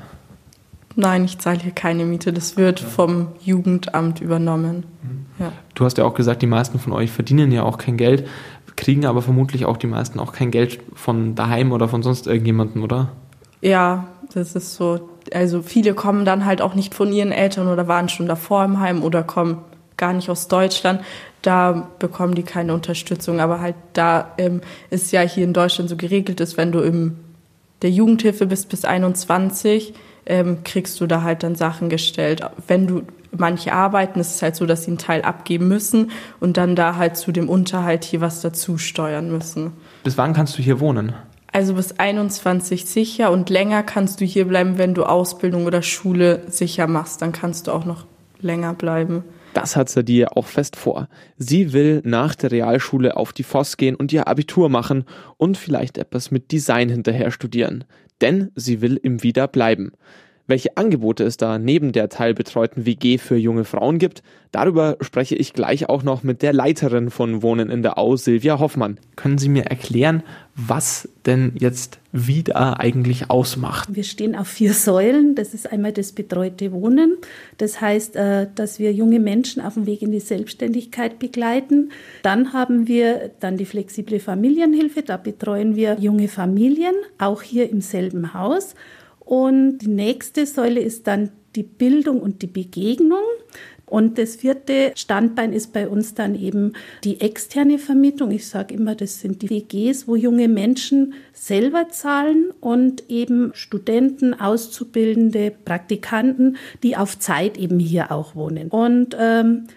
Nein, 1.01 1.25
ich 1.25 1.39
zahle 1.39 1.61
hier 1.61 1.73
keine 1.73 2.05
Miete. 2.05 2.31
Das 2.31 2.59
wird 2.59 2.79
vom 2.79 3.29
Jugendamt 3.41 4.21
übernommen. 4.21 4.85
Mhm. 5.03 5.27
Ja. 5.39 5.53
Du 5.75 5.87
hast 5.87 5.97
ja 5.97 6.05
auch 6.05 6.13
gesagt, 6.13 6.43
die 6.43 6.47
meisten 6.47 6.79
von 6.79 6.93
euch 6.93 7.11
verdienen 7.11 7.51
ja 7.53 7.63
auch 7.63 7.79
kein 7.79 7.97
Geld, 7.97 8.29
kriegen 8.77 9.07
aber 9.07 9.23
vermutlich 9.23 9.65
auch 9.65 9.79
die 9.79 9.87
meisten 9.87 10.21
auch 10.21 10.33
kein 10.33 10.51
Geld 10.51 10.79
von 10.95 11.35
daheim 11.35 11.73
oder 11.73 11.89
von 11.89 12.03
sonst 12.03 12.27
irgendjemandem, 12.27 12.83
oder? 12.83 13.13
Ja, 13.63 14.09
das 14.35 14.55
ist 14.55 14.75
so. 14.75 15.09
Also 15.33 15.63
viele 15.63 15.95
kommen 15.95 16.27
dann 16.27 16.45
halt 16.45 16.61
auch 16.61 16.75
nicht 16.75 16.95
von 16.95 17.11
ihren 17.11 17.33
Eltern 17.33 17.69
oder 17.69 17.89
waren 17.89 18.11
schon 18.11 18.27
davor 18.27 18.63
im 18.63 18.79
Heim 18.79 19.03
oder 19.03 19.23
kommen 19.23 19.59
gar 19.97 20.13
nicht 20.13 20.29
aus 20.29 20.49
Deutschland. 20.49 21.01
Da 21.41 21.89
bekommen 21.99 22.35
die 22.35 22.43
keine 22.43 22.75
Unterstützung. 22.75 23.41
Aber 23.41 23.61
halt 23.61 23.77
da 23.95 24.33
ähm, 24.37 24.61
ist 24.91 25.13
ja 25.13 25.23
hier 25.23 25.45
in 25.45 25.55
Deutschland 25.55 25.89
so 25.89 25.97
geregelt 25.97 26.41
ist, 26.41 26.59
wenn 26.59 26.73
du 26.73 26.81
im 26.81 27.17
der 27.83 27.91
Jugendhilfe 27.91 28.47
bist 28.47 28.69
bis 28.69 28.85
21, 28.85 29.95
ähm, 30.27 30.59
kriegst 30.65 31.01
du 31.01 31.07
da 31.07 31.23
halt 31.23 31.43
dann 31.43 31.55
Sachen 31.55 31.89
gestellt. 31.89 32.43
Wenn 32.67 32.87
du 32.87 33.03
manche 33.37 33.73
arbeiten, 33.73 34.21
ist 34.21 34.37
es 34.37 34.43
halt 34.43 34.57
so, 34.57 34.67
dass 34.67 34.85
sie 34.85 34.91
einen 34.91 34.99
Teil 34.99 35.23
abgeben 35.23 35.69
müssen 35.69 36.11
und 36.41 36.57
dann 36.57 36.77
da 36.77 36.97
halt 36.97 37.17
zu 37.17 37.33
dem 37.33 37.49
Unterhalt 37.49 38.05
hier 38.05 38.21
was 38.21 38.41
dazu 38.41 38.79
steuern 38.79 39.31
müssen. 39.31 39.73
Bis 40.05 40.19
wann 40.19 40.33
kannst 40.33 40.59
du 40.59 40.63
hier 40.63 40.81
wohnen? 40.81 41.15
Also 41.53 41.75
bis 41.75 41.99
21 41.99 42.87
sicher 42.87 43.33
und 43.33 43.51
länger 43.51 43.83
kannst 43.83 44.21
du 44.21 44.25
hier 44.25 44.47
bleiben, 44.47 44.79
wenn 44.79 44.95
du 44.95 45.05
Ausbildung 45.05 45.67
oder 45.67 45.83
Schule 45.83 46.43
sicher 46.49 46.87
machst. 46.87 47.23
Dann 47.23 47.33
kannst 47.33 47.67
du 47.67 47.73
auch 47.73 47.85
noch 47.85 48.05
länger 48.41 48.75
bleiben. 48.75 49.25
Das 49.55 49.75
hat 49.77 49.89
Sadia 49.89 50.29
auch 50.29 50.47
fest 50.47 50.77
vor. 50.77 51.09
Sie 51.37 51.73
will 51.73 52.03
nach 52.05 52.35
der 52.35 52.53
Realschule 52.53 53.17
auf 53.17 53.33
die 53.33 53.43
FOS 53.43 53.77
gehen 53.77 53.97
und 53.97 54.13
ihr 54.13 54.29
Abitur 54.29 54.69
machen 54.69 55.05
und 55.39 55.57
vielleicht 55.57 55.99
etwas 55.99 56.31
mit 56.31 56.53
Design 56.53 56.89
hinterher 56.89 57.31
studieren. 57.31 57.85
Denn 58.21 58.53
sie 58.55 58.81
will 58.81 58.97
im 59.03 59.23
Wieder 59.23 59.49
bleiben. 59.49 59.93
Welche 60.51 60.77
Angebote 60.77 61.23
es 61.23 61.37
da 61.37 61.61
neben 61.61 61.93
der 61.93 62.09
teilbetreuten 62.09 62.85
WG 62.85 63.19
für 63.19 63.37
junge 63.37 63.65
Frauen 63.65 64.01
gibt, 64.01 64.25
darüber 64.51 64.97
spreche 65.01 65.37
ich 65.37 65.53
gleich 65.53 65.89
auch 65.89 66.03
noch 66.03 66.25
mit 66.25 66.43
der 66.43 66.53
Leiterin 66.53 67.11
von 67.11 67.41
Wohnen 67.45 67.71
in 67.71 67.83
der 67.83 67.99
Au, 67.99 68.17
Silvia 68.17 68.59
Hoffmann. 68.59 68.99
Können 69.15 69.39
Sie 69.39 69.49
mir 69.49 69.67
erklären, 69.67 70.25
was 70.57 71.09
denn 71.25 71.53
jetzt 71.61 72.01
wieder 72.11 72.81
eigentlich 72.81 73.31
ausmacht? 73.31 73.95
Wir 73.95 74.03
stehen 74.03 74.35
auf 74.35 74.49
vier 74.49 74.73
Säulen. 74.75 75.37
Das 75.37 75.55
ist 75.55 75.71
einmal 75.71 75.93
das 75.93 76.11
betreute 76.11 76.73
Wohnen. 76.73 77.19
Das 77.59 77.81
heißt, 77.81 78.17
äh, 78.17 78.49
dass 78.53 78.81
wir 78.81 78.93
junge 78.93 79.21
Menschen 79.21 79.63
auf 79.63 79.75
dem 79.75 79.87
Weg 79.87 80.03
in 80.03 80.11
die 80.11 80.19
Selbstständigkeit 80.19 81.21
begleiten. 81.21 81.93
Dann 82.25 82.53
haben 82.53 82.89
wir 82.89 83.31
dann 83.39 83.57
die 83.57 83.67
flexible 83.67 84.19
Familienhilfe. 84.19 85.03
Da 85.03 85.17
betreuen 85.17 85.77
wir 85.77 85.97
junge 86.01 86.27
Familien, 86.27 86.95
auch 87.19 87.43
hier 87.43 87.71
im 87.71 87.81
selben 87.81 88.35
Haus. 88.35 88.75
Und 89.31 89.79
die 89.79 89.87
nächste 89.87 90.45
Säule 90.45 90.81
ist 90.81 91.07
dann 91.07 91.31
die 91.55 91.63
Bildung 91.63 92.21
und 92.21 92.43
die 92.43 92.49
Begegnung. 92.49 93.23
Und 93.87 94.19
das 94.19 94.35
vierte 94.35 94.91
Standbein 94.97 95.53
ist 95.53 95.73
bei 95.73 95.89
uns 95.89 96.15
dann 96.15 96.35
eben 96.35 96.73
die 97.05 97.21
externe 97.21 97.79
Vermietung. 97.79 98.33
Ich 98.33 98.49
sage 98.49 98.75
immer, 98.75 98.97
das 98.97 99.21
sind 99.21 99.43
die 99.43 99.51
WGs, 99.51 100.09
wo 100.09 100.17
junge 100.17 100.49
Menschen 100.49 101.15
selber 101.33 101.91
zahlen 101.91 102.51
und 102.59 103.09
eben 103.09 103.53
Studenten, 103.55 104.35
Auszubildende, 104.35 105.53
Praktikanten, 105.65 106.57
die 106.83 106.97
auf 106.97 107.17
Zeit 107.17 107.57
eben 107.57 107.79
hier 107.79 108.11
auch 108.11 108.35
wohnen. 108.35 108.67
Und 108.67 109.17
ähm, 109.17 109.69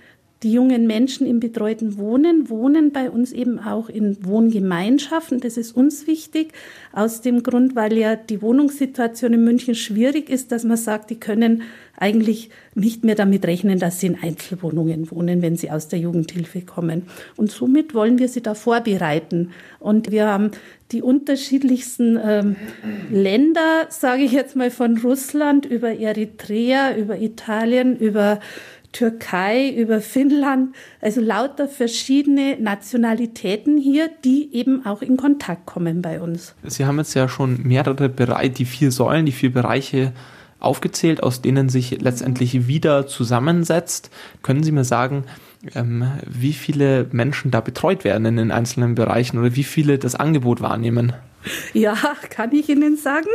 die 0.44 0.52
jungen 0.52 0.88
Menschen 0.88 1.26
im 1.26 1.40
betreuten 1.40 1.98
Wohnen 1.98 2.50
wohnen 2.50 2.92
bei 2.92 3.10
uns 3.10 3.32
eben 3.32 3.60
auch 3.60 3.88
in 3.88 4.18
Wohngemeinschaften. 4.26 5.40
Das 5.40 5.56
ist 5.56 5.76
uns 5.76 6.06
wichtig, 6.06 6.52
aus 6.92 7.22
dem 7.22 7.44
Grund, 7.44 7.76
weil 7.76 7.98
ja 7.98 8.16
die 8.18 8.42
Wohnungssituation 8.42 9.34
in 9.34 9.44
München 9.44 9.74
schwierig 9.74 10.30
ist, 10.30 10.52
dass 10.52 10.66
man 10.66 10.78
sagt, 10.78 11.10
die 11.10 11.20
können 11.20 11.64
eigentlich 11.98 12.50
nicht 12.76 13.06
mehr 13.06 13.16
damit 13.16 13.46
rechnen, 13.46 13.80
dass 13.80 14.00
sie 14.00 14.08
in 14.08 14.18
Einzelwohnungen 14.22 15.10
wohnen, 15.12 15.42
wenn 15.42 15.56
sie 15.56 15.72
aus 15.72 15.88
der 15.88 16.00
Jugendhilfe 16.00 16.62
kommen. 16.62 17.04
Und 17.38 17.50
somit 17.50 17.94
wollen 17.94 18.20
wir 18.20 18.28
sie 18.28 18.42
da 18.42 18.54
vorbereiten. 18.54 19.52
Und 19.80 20.12
wir 20.12 20.28
haben 20.28 20.52
die 20.92 21.02
unterschiedlichsten 21.02 22.20
ähm, 22.24 22.56
Länder, 23.12 23.88
sage 23.90 24.24
ich 24.24 24.34
jetzt 24.34 24.56
mal, 24.56 24.72
von 24.72 24.98
Russland 24.98 25.66
über 25.66 25.98
Eritrea, 25.98 26.98
über 26.98 27.20
Italien, 27.20 27.98
über 27.98 28.40
Türkei, 28.94 29.70
über 29.70 30.00
Finnland, 30.00 30.74
also 31.02 31.20
lauter 31.20 31.68
verschiedene 31.68 32.58
Nationalitäten 32.60 33.78
hier, 33.78 34.10
die 34.24 34.54
eben 34.54 34.86
auch 34.86 35.02
in 35.02 35.18
Kontakt 35.18 35.66
kommen 35.66 36.02
bei 36.02 36.22
uns. 36.22 36.56
Sie 36.64 36.86
haben 36.86 36.98
jetzt 37.00 37.14
ja 37.16 37.28
schon 37.28 37.62
mehrere 37.64 38.08
Bereiche, 38.08 38.52
die 38.52 38.66
vier 38.66 38.92
Säulen, 38.92 39.26
die 39.26 39.32
vier 39.32 39.52
Bereiche 39.52 40.14
aufgezählt, 40.60 41.22
aus 41.22 41.42
denen 41.42 41.70
sich 41.70 42.02
letztendlich 42.02 42.68
wieder 42.68 43.06
zusammensetzt. 43.06 44.10
Können 44.42 44.64
Sie 44.64 44.72
mir 44.72 44.86
sagen, 44.86 45.26
ähm, 45.76 46.06
wie 46.26 46.54
viele 46.54 47.08
Menschen 47.12 47.52
da 47.52 47.60
betreut 47.62 48.04
werden 48.04 48.26
in 48.26 48.38
den 48.38 48.52
einzelnen 48.52 48.96
Bereichen 48.96 49.38
oder 49.38 49.56
wie 49.56 49.64
viele 49.64 49.98
das 49.98 50.16
Angebot 50.16 50.62
wahrnehmen? 50.62 51.14
Ja, 51.74 51.96
kann 52.30 52.54
ich 52.54 52.70
Ihnen 52.70 52.98
sagen. 52.98 53.30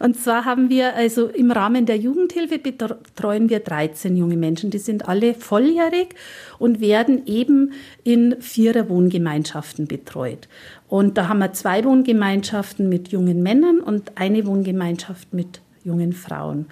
Und 0.00 0.16
zwar 0.16 0.44
haben 0.44 0.70
wir 0.70 0.94
also 0.94 1.28
im 1.28 1.50
Rahmen 1.50 1.86
der 1.86 1.96
Jugendhilfe 1.96 2.58
betreuen 2.58 3.48
wir 3.48 3.60
13 3.60 4.16
junge 4.16 4.36
Menschen. 4.36 4.70
Die 4.70 4.78
sind 4.78 5.08
alle 5.08 5.34
volljährig 5.34 6.14
und 6.58 6.80
werden 6.80 7.26
eben 7.26 7.72
in 8.04 8.40
vierer 8.40 8.88
Wohngemeinschaften 8.88 9.86
betreut. 9.86 10.48
Und 10.88 11.16
da 11.16 11.28
haben 11.28 11.38
wir 11.38 11.52
zwei 11.52 11.84
Wohngemeinschaften 11.84 12.88
mit 12.88 13.08
jungen 13.08 13.42
Männern 13.42 13.80
und 13.80 14.12
eine 14.16 14.46
Wohngemeinschaft 14.46 15.32
mit 15.32 15.60
jungen 15.84 16.12
Frauen. 16.12 16.66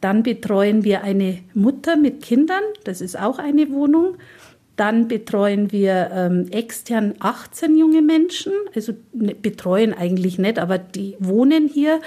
Dann 0.00 0.24
betreuen 0.24 0.84
wir 0.84 1.04
eine 1.04 1.38
Mutter 1.54 1.96
mit 1.96 2.22
Kindern. 2.22 2.62
Das 2.84 3.00
ist 3.00 3.18
auch 3.18 3.38
eine 3.38 3.70
Wohnung. 3.70 4.16
Dann 4.76 5.06
betreuen 5.08 5.70
wir 5.70 6.10
ähm, 6.12 6.46
extern 6.50 7.14
18 7.20 7.76
junge 7.76 8.00
Menschen, 8.00 8.52
also 8.74 8.94
ne, 9.12 9.34
betreuen 9.34 9.92
eigentlich 9.92 10.38
nicht, 10.38 10.58
aber 10.58 10.78
die 10.78 11.16
wohnen 11.18 11.68
hier. 11.68 12.00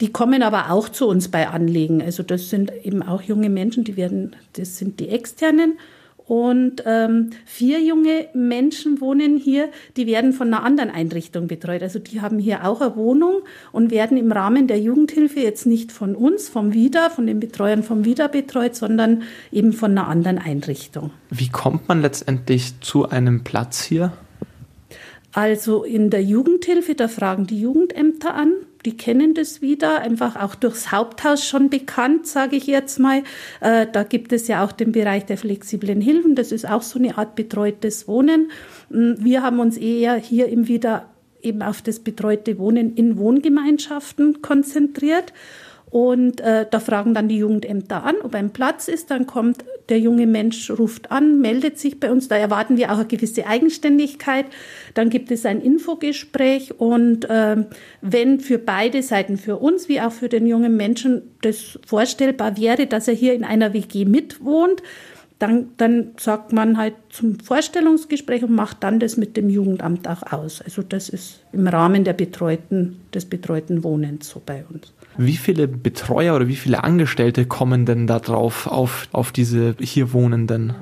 Die 0.00 0.12
kommen 0.12 0.42
aber 0.42 0.70
auch 0.70 0.88
zu 0.88 1.08
uns 1.08 1.30
bei 1.30 1.48
Anliegen. 1.48 2.02
Also 2.02 2.22
das 2.22 2.50
sind 2.50 2.72
eben 2.84 3.02
auch 3.02 3.22
junge 3.22 3.48
Menschen, 3.48 3.84
die 3.84 3.96
werden, 3.96 4.36
das 4.54 4.76
sind 4.76 5.00
die 5.00 5.08
externen. 5.08 5.78
Und 6.26 6.82
ähm, 6.86 7.30
vier 7.44 7.80
junge 7.80 8.26
Menschen 8.34 9.00
wohnen 9.00 9.36
hier, 9.36 9.68
die 9.96 10.08
werden 10.08 10.32
von 10.32 10.48
einer 10.48 10.64
anderen 10.64 10.90
Einrichtung 10.90 11.46
betreut. 11.46 11.82
Also 11.82 12.00
die 12.00 12.20
haben 12.20 12.40
hier 12.40 12.66
auch 12.66 12.80
eine 12.80 12.96
Wohnung 12.96 13.42
und 13.70 13.92
werden 13.92 14.16
im 14.16 14.32
Rahmen 14.32 14.66
der 14.66 14.80
Jugendhilfe 14.80 15.38
jetzt 15.38 15.66
nicht 15.66 15.92
von 15.92 16.16
uns, 16.16 16.48
vom 16.48 16.74
WIDA, 16.74 17.10
von 17.10 17.28
den 17.28 17.38
Betreuern 17.38 17.84
vom 17.84 18.04
WIDA 18.04 18.26
betreut, 18.26 18.74
sondern 18.74 19.22
eben 19.52 19.72
von 19.72 19.92
einer 19.92 20.08
anderen 20.08 20.38
Einrichtung. 20.38 21.10
Wie 21.30 21.48
kommt 21.48 21.86
man 21.86 22.02
letztendlich 22.02 22.80
zu 22.80 23.08
einem 23.08 23.44
Platz 23.44 23.84
hier? 23.84 24.12
Also 25.30 25.84
in 25.84 26.10
der 26.10 26.24
Jugendhilfe, 26.24 26.96
da 26.96 27.06
fragen 27.06 27.46
die 27.46 27.60
Jugendämter 27.60 28.34
an 28.34 28.52
die 28.86 28.96
kennen 28.96 29.34
das 29.34 29.60
wieder, 29.60 30.00
einfach 30.00 30.36
auch 30.36 30.54
durchs 30.54 30.92
Haupthaus 30.92 31.44
schon 31.44 31.68
bekannt, 31.68 32.26
sage 32.26 32.56
ich 32.56 32.66
jetzt 32.66 32.98
mal. 32.98 33.24
Äh, 33.60 33.86
da 33.90 34.04
gibt 34.04 34.32
es 34.32 34.48
ja 34.48 34.64
auch 34.64 34.72
den 34.72 34.92
Bereich 34.92 35.26
der 35.26 35.36
flexiblen 35.36 36.00
Hilfen, 36.00 36.36
das 36.36 36.52
ist 36.52 36.66
auch 36.66 36.82
so 36.82 36.98
eine 36.98 37.18
Art 37.18 37.34
betreutes 37.34 38.06
Wohnen. 38.06 38.50
Mm, 38.88 39.14
wir 39.18 39.42
haben 39.42 39.58
uns 39.58 39.76
eher 39.76 40.14
hier 40.14 40.48
im 40.48 40.68
Wieder 40.68 41.10
eben 41.42 41.62
auf 41.62 41.82
das 41.82 42.00
betreute 42.00 42.58
Wohnen 42.58 42.94
in 42.94 43.18
Wohngemeinschaften 43.18 44.40
konzentriert. 44.40 45.32
Und 45.96 46.42
äh, 46.42 46.66
da 46.70 46.78
fragen 46.78 47.14
dann 47.14 47.26
die 47.26 47.38
Jugendämter 47.38 48.04
an, 48.04 48.16
ob 48.22 48.34
ein 48.34 48.50
Platz 48.50 48.86
ist. 48.86 49.10
Dann 49.10 49.26
kommt 49.26 49.64
der 49.88 49.98
junge 49.98 50.26
Mensch, 50.26 50.70
ruft 50.70 51.10
an, 51.10 51.40
meldet 51.40 51.78
sich 51.78 51.98
bei 51.98 52.12
uns. 52.12 52.28
Da 52.28 52.36
erwarten 52.36 52.76
wir 52.76 52.92
auch 52.92 52.98
eine 52.98 53.06
gewisse 53.06 53.46
Eigenständigkeit. 53.46 54.44
Dann 54.92 55.08
gibt 55.08 55.30
es 55.30 55.46
ein 55.46 55.62
Infogespräch. 55.62 56.78
Und 56.78 57.24
äh, 57.30 57.64
wenn 58.02 58.40
für 58.40 58.58
beide 58.58 59.02
Seiten, 59.02 59.38
für 59.38 59.56
uns 59.56 59.88
wie 59.88 60.02
auch 60.02 60.12
für 60.12 60.28
den 60.28 60.46
jungen 60.46 60.76
Menschen, 60.76 61.22
das 61.40 61.78
vorstellbar 61.86 62.58
wäre, 62.58 62.86
dass 62.86 63.08
er 63.08 63.14
hier 63.14 63.32
in 63.32 63.42
einer 63.42 63.72
WG 63.72 64.04
mitwohnt, 64.04 64.82
dann, 65.38 65.70
dann 65.78 66.10
sagt 66.18 66.52
man 66.52 66.76
halt 66.76 66.92
zum 67.08 67.40
Vorstellungsgespräch 67.40 68.44
und 68.44 68.52
macht 68.52 68.82
dann 68.82 69.00
das 69.00 69.16
mit 69.16 69.34
dem 69.38 69.48
Jugendamt 69.48 70.06
auch 70.08 70.30
aus. 70.30 70.60
Also 70.60 70.82
das 70.82 71.08
ist 71.08 71.40
im 71.52 71.66
Rahmen 71.66 72.04
der 72.04 72.12
betreuten, 72.12 73.00
des 73.14 73.24
betreuten 73.24 73.82
Wohnens 73.82 74.28
so 74.28 74.42
bei 74.44 74.62
uns. 74.70 74.92
Wie 75.18 75.36
viele 75.36 75.68
Betreuer 75.68 76.36
oder 76.36 76.48
wie 76.48 76.56
viele 76.56 76.84
Angestellte 76.84 77.46
kommen 77.46 77.86
denn 77.86 78.06
da 78.06 78.18
drauf, 78.18 78.66
auf, 78.66 79.08
auf 79.12 79.32
diese 79.32 79.74
hier 79.80 80.12
Wohnenden? 80.12 80.74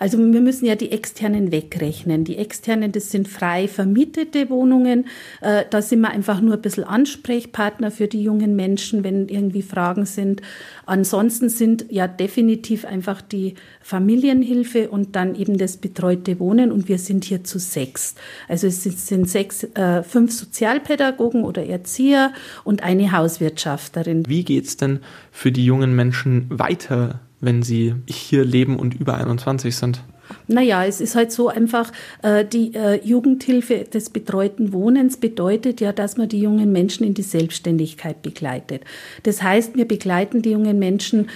Also 0.00 0.18
wir 0.18 0.40
müssen 0.40 0.66
ja 0.66 0.74
die 0.74 0.92
externen 0.92 1.52
wegrechnen. 1.52 2.24
Die 2.24 2.36
externen, 2.36 2.92
das 2.92 3.10
sind 3.10 3.28
frei 3.28 3.68
vermietete 3.68 4.50
Wohnungen. 4.50 5.06
Äh, 5.40 5.64
da 5.68 5.82
sind 5.82 6.00
wir 6.00 6.10
einfach 6.10 6.40
nur 6.40 6.54
ein 6.54 6.62
bisschen 6.62 6.84
Ansprechpartner 6.84 7.90
für 7.90 8.08
die 8.08 8.22
jungen 8.22 8.56
Menschen, 8.56 9.04
wenn 9.04 9.28
irgendwie 9.28 9.62
Fragen 9.62 10.06
sind. 10.06 10.42
Ansonsten 10.86 11.48
sind 11.48 11.86
ja 11.90 12.08
definitiv 12.08 12.84
einfach 12.84 13.20
die 13.20 13.54
Familienhilfe 13.82 14.88
und 14.88 15.16
dann 15.16 15.34
eben 15.34 15.58
das 15.58 15.76
betreute 15.76 16.40
Wohnen 16.40 16.72
und 16.72 16.88
wir 16.88 16.98
sind 16.98 17.24
hier 17.24 17.44
zu 17.44 17.58
sechs. 17.58 18.14
Also 18.48 18.66
es 18.66 18.82
sind 18.82 19.28
sechs, 19.28 19.64
äh, 19.74 20.02
fünf 20.02 20.32
Sozialpädagogen 20.32 21.44
oder 21.44 21.66
Erzieher 21.66 22.32
und 22.64 22.82
eine 22.82 23.12
Hauswirtschaft. 23.12 23.66
Botschafterin. 23.66 24.24
Wie 24.28 24.44
geht 24.44 24.66
es 24.66 24.76
denn 24.76 25.00
für 25.30 25.52
die 25.52 25.64
jungen 25.64 25.94
Menschen 25.94 26.46
weiter, 26.50 27.20
wenn 27.40 27.62
sie 27.62 27.94
hier 28.06 28.44
leben 28.44 28.76
und 28.76 28.94
über 28.94 29.16
21 29.16 29.76
sind? 29.76 30.02
Naja, 30.48 30.84
es 30.84 31.00
ist 31.00 31.14
halt 31.14 31.30
so 31.32 31.48
einfach, 31.48 31.92
äh, 32.22 32.44
die 32.44 32.74
äh, 32.74 33.00
Jugendhilfe 33.04 33.84
des 33.84 34.10
betreuten 34.10 34.72
Wohnens 34.72 35.18
bedeutet 35.18 35.80
ja, 35.80 35.92
dass 35.92 36.16
man 36.16 36.28
die 36.28 36.40
jungen 36.40 36.72
Menschen 36.72 37.06
in 37.06 37.14
die 37.14 37.22
Selbstständigkeit 37.22 38.22
begleitet. 38.22 38.82
Das 39.22 39.42
heißt, 39.42 39.76
wir 39.76 39.86
begleiten 39.86 40.42
die 40.42 40.50
jungen 40.50 40.78
Menschen 40.78 41.28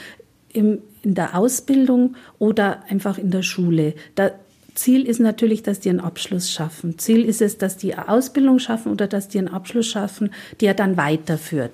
in 0.53 0.79
der 1.05 1.37
Ausbildung 1.37 2.17
oder 2.39 2.83
einfach 2.89 3.17
in 3.19 3.31
der 3.31 3.43
Schule. 3.43 3.95
Ziel 4.75 5.07
ist 5.07 5.21
natürlich, 5.21 5.63
dass 5.63 5.81
die 5.81 5.91
einen 5.91 6.01
Abschluss 6.01 6.51
schaffen. 6.51 6.99
Ziel 6.99 7.25
ist 7.25 7.43
es, 7.43 7.59
dass 7.59 7.77
die 7.77 7.95
eine 7.95 8.09
Ausbildung 8.09 8.59
schaffen 8.59 8.93
oder 8.93 9.07
dass 9.07 9.29
die 9.29 9.39
einen 9.39 9.49
Abschluss 9.49 9.87
schaffen, 9.87 10.31
der 10.61 10.75
dann 10.75 10.97
weiterführt. 10.97 11.73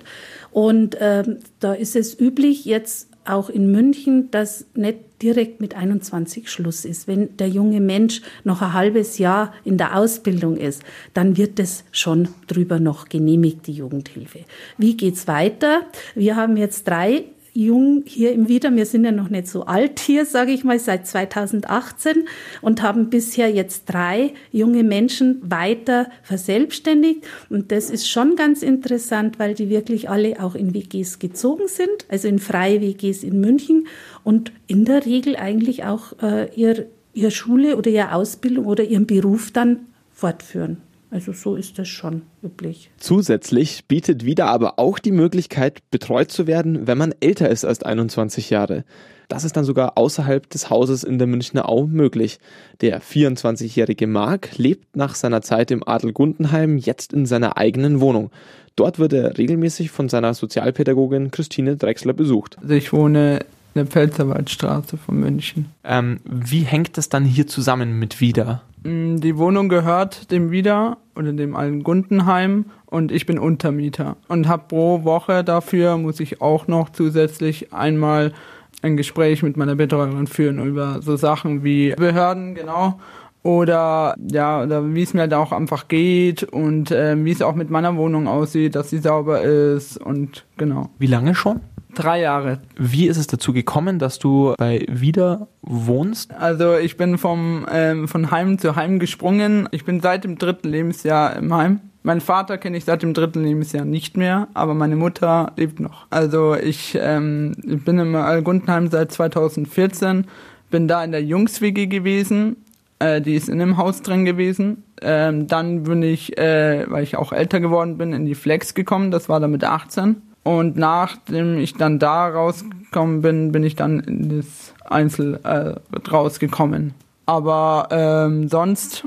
Und 0.51 0.97
ähm, 0.99 1.37
da 1.59 1.73
ist 1.73 1.95
es 1.95 2.19
üblich 2.19 2.65
jetzt 2.65 3.07
auch 3.29 3.49
in 3.49 3.71
München, 3.71 4.31
dass 4.31 4.65
nicht 4.73 4.99
direkt 5.21 5.61
mit 5.61 5.75
21 5.75 6.49
Schluss 6.49 6.85
ist. 6.85 7.07
Wenn 7.07 7.35
der 7.37 7.49
junge 7.49 7.81
Mensch 7.81 8.21
noch 8.43 8.61
ein 8.61 8.73
halbes 8.73 9.17
Jahr 9.17 9.53
in 9.63 9.77
der 9.77 9.97
Ausbildung 9.97 10.57
ist, 10.57 10.83
dann 11.13 11.37
wird 11.37 11.59
es 11.59 11.83
schon 11.91 12.29
drüber 12.47 12.79
noch 12.79 13.09
genehmigt, 13.09 13.67
die 13.67 13.73
Jugendhilfe. 13.73 14.41
Wie 14.77 14.95
geht's 14.95 15.27
weiter? 15.27 15.81
Wir 16.13 16.35
haben 16.35 16.57
jetzt 16.57 16.87
drei 16.87 17.25
jung 17.57 18.03
hier 18.05 18.33
im 18.33 18.47
Wieder. 18.47 18.73
Wir 18.75 18.85
sind 18.85 19.03
ja 19.03 19.11
noch 19.11 19.29
nicht 19.29 19.47
so 19.47 19.65
alt 19.65 19.99
hier, 19.99 20.25
sage 20.25 20.51
ich 20.51 20.63
mal, 20.63 20.77
seit 20.77 21.07
2018 21.07 22.27
und 22.61 22.83
haben 22.83 23.09
bisher 23.09 23.49
jetzt 23.49 23.85
drei 23.85 24.33
junge 24.51 24.83
Menschen 24.83 25.41
weiter 25.41 26.07
verselbstständigt. 26.21 27.25
Und 27.49 27.71
das 27.71 27.89
ist 27.89 28.07
schon 28.07 28.35
ganz 28.35 28.61
interessant, 28.61 29.39
weil 29.39 29.55
die 29.55 29.69
wirklich 29.69 30.07
alle 30.07 30.41
auch 30.41 30.53
in 30.53 30.75
WGs 30.75 31.17
gezogen 31.17 31.67
sind, 31.67 32.05
also 32.09 32.27
in 32.27 32.37
freie 32.37 32.79
WGs 32.79 33.23
in 33.23 33.41
München 33.41 33.87
und 34.23 34.51
in 34.67 34.85
der 34.85 35.05
Regel 35.05 35.35
eigentlich 35.35 35.83
auch 35.83 36.13
äh, 36.21 36.53
ihr, 36.55 36.85
ihre 37.13 37.31
Schule 37.31 37.75
oder 37.75 37.89
ihre 37.89 38.13
Ausbildung 38.13 38.67
oder 38.67 38.83
ihren 38.83 39.07
Beruf 39.07 39.51
dann 39.51 39.87
fortführen. 40.11 40.77
Also 41.09 41.31
so 41.31 41.55
ist 41.55 41.79
das 41.79 41.87
schon 41.87 42.23
üblich. 42.43 42.91
Zusätzlich 42.97 43.85
bietet 43.85 44.25
wieder 44.25 44.47
aber 44.47 44.77
auch 44.77 44.99
die 44.99 45.11
Möglichkeit, 45.11 45.79
betreut 45.89 46.31
zu 46.31 46.47
werden, 46.47 46.85
wenn 46.85 46.97
man 46.97 47.13
älter 47.21 47.49
ist 47.49 47.63
als 47.63 47.81
21 47.81 48.49
Jahre. 48.49 48.83
Das 49.29 49.43
ist 49.43 49.57
dann 49.57 49.65
sogar 49.65 49.97
außerhalb 49.97 50.49
des 50.49 50.69
Hauses 50.69 51.03
in 51.03 51.17
der 51.17 51.27
Münchner 51.27 51.67
Au 51.67 51.85
möglich. 51.85 52.39
Der 52.79 53.01
24-jährige 53.01 54.07
Marc 54.07 54.57
lebt 54.57 54.95
nach 54.95 55.15
seiner 55.15 55.41
Zeit 55.41 55.69
im 55.71 55.85
Adel 55.85 56.13
Gundenheim 56.13 56.77
jetzt 56.77 57.13
in 57.13 57.25
seiner 57.25 57.57
eigenen 57.57 57.99
Wohnung. 57.99 58.31
Dort 58.77 58.99
wird 58.99 59.11
er 59.13 59.37
regelmäßig 59.37 59.91
von 59.91 60.07
seiner 60.07 60.33
Sozialpädagogin 60.33 61.31
Christine 61.31 61.75
Drechsler 61.77 62.13
besucht. 62.13 62.57
Also 62.61 62.73
ich 62.73 62.93
wohne 62.93 63.39
in 63.39 63.56
der 63.77 63.85
Pfälzerwaldstraße 63.85 64.97
von 64.97 65.19
München. 65.19 65.67
Ähm, 65.83 66.19
wie 66.25 66.61
hängt 66.61 66.97
das 66.97 67.09
dann 67.09 67.23
hier 67.23 67.47
zusammen 67.47 67.97
mit 67.97 68.19
Wieder? 68.19 68.63
Mm, 68.83 69.17
die 69.17 69.37
Wohnung 69.37 69.69
gehört 69.69 70.31
dem 70.31 70.51
Wieder 70.51 70.97
oder 71.15 71.33
dem 71.33 71.55
alten 71.55 71.83
Gundenheim 71.83 72.65
und 72.85 73.11
ich 73.11 73.25
bin 73.25 73.39
Untermieter 73.39 74.17
und 74.27 74.47
habe 74.47 74.63
pro 74.67 75.03
Woche 75.03 75.43
dafür 75.43 75.97
muss 75.97 76.19
ich 76.19 76.41
auch 76.41 76.67
noch 76.67 76.89
zusätzlich 76.89 77.73
einmal 77.73 78.33
ein 78.81 78.97
Gespräch 78.97 79.41
mit 79.41 79.57
meiner 79.57 79.75
Betreuerin 79.75 80.27
führen 80.27 80.63
über 80.65 81.01
so 81.01 81.15
Sachen 81.15 81.63
wie 81.63 81.95
Behörden, 81.95 82.53
genau, 82.53 82.99
oder 83.43 84.15
ja, 84.29 84.61
oder 84.61 84.93
wie 84.93 85.03
es 85.03 85.13
mir 85.13 85.27
da 85.27 85.39
auch 85.39 85.51
einfach 85.51 85.87
geht 85.87 86.43
und 86.43 86.91
äh, 86.91 87.15
wie 87.23 87.31
es 87.31 87.41
auch 87.41 87.55
mit 87.55 87.69
meiner 87.69 87.95
Wohnung 87.95 88.27
aussieht, 88.27 88.75
dass 88.75 88.89
sie 88.89 88.97
sauber 88.99 89.41
ist 89.41 89.97
und 89.97 90.45
genau. 90.57 90.89
Wie 90.99 91.07
lange 91.07 91.33
schon? 91.33 91.61
Drei 91.97 92.21
Jahre. 92.21 92.59
Wie 92.77 93.07
ist 93.07 93.17
es 93.17 93.25
dazu 93.25 93.53
gekommen, 93.53 93.97
dass 93.97 94.19
du 94.19 94.53
bei 94.55 94.85
Wieder 94.87 95.47
wohnst? 95.63 96.31
Also 96.31 96.77
ich 96.77 96.95
bin 96.95 97.17
vom 97.17 97.65
ähm, 97.71 98.07
von 98.07 98.29
Heim 98.29 98.59
zu 98.59 98.75
Heim 98.75 98.99
gesprungen. 98.99 99.67
Ich 99.71 99.83
bin 99.83 99.99
seit 99.99 100.23
dem 100.23 100.37
dritten 100.37 100.69
Lebensjahr 100.69 101.35
im 101.35 101.51
Heim. 101.51 101.79
Mein 102.03 102.21
Vater 102.21 102.59
kenne 102.59 102.77
ich 102.77 102.85
seit 102.85 103.01
dem 103.01 103.15
dritten 103.15 103.43
Lebensjahr 103.43 103.83
nicht 103.83 104.15
mehr, 104.15 104.47
aber 104.53 104.75
meine 104.75 104.95
Mutter 104.95 105.53
lebt 105.57 105.79
noch. 105.79 106.05
Also 106.11 106.53
ich, 106.53 106.95
ähm, 107.01 107.55
ich 107.65 107.83
bin 107.83 107.97
im 107.97 108.15
Algundenheim 108.15 108.89
seit 108.89 109.11
2014, 109.11 110.27
bin 110.69 110.87
da 110.87 111.03
in 111.03 111.11
der 111.11 111.23
Jungs-WG 111.23 111.87
gewesen. 111.87 112.57
Äh, 112.99 113.21
die 113.21 113.33
ist 113.33 113.49
in 113.49 113.57
dem 113.57 113.77
Haus 113.77 114.03
drin 114.03 114.23
gewesen. 114.23 114.83
Ähm, 115.01 115.47
dann 115.47 115.81
bin 115.83 116.03
ich, 116.03 116.37
äh, 116.37 116.85
weil 116.87 117.01
ich 117.01 117.17
auch 117.17 117.33
älter 117.33 117.59
geworden 117.59 117.97
bin, 117.97 118.13
in 118.13 118.25
die 118.25 118.35
Flex 118.35 118.75
gekommen. 118.75 119.09
Das 119.09 119.29
war 119.29 119.39
dann 119.39 119.51
mit 119.51 119.63
18. 119.63 120.21
Und 120.47 120.77
nachdem 120.77 121.57
ich 121.57 121.73
dann 121.73 121.99
da 121.99 122.29
rausgekommen 122.29 123.21
bin, 123.21 123.51
bin 123.51 123.65
ich 123.65 123.75
dann 123.75 123.99
in 123.99 124.37
das 124.37 124.73
Einzel 124.85 125.41
äh, 125.43 125.75
rausgekommen. 126.09 126.93
Aber 127.25 127.89
ähm, 127.91 128.47
sonst, 128.47 129.05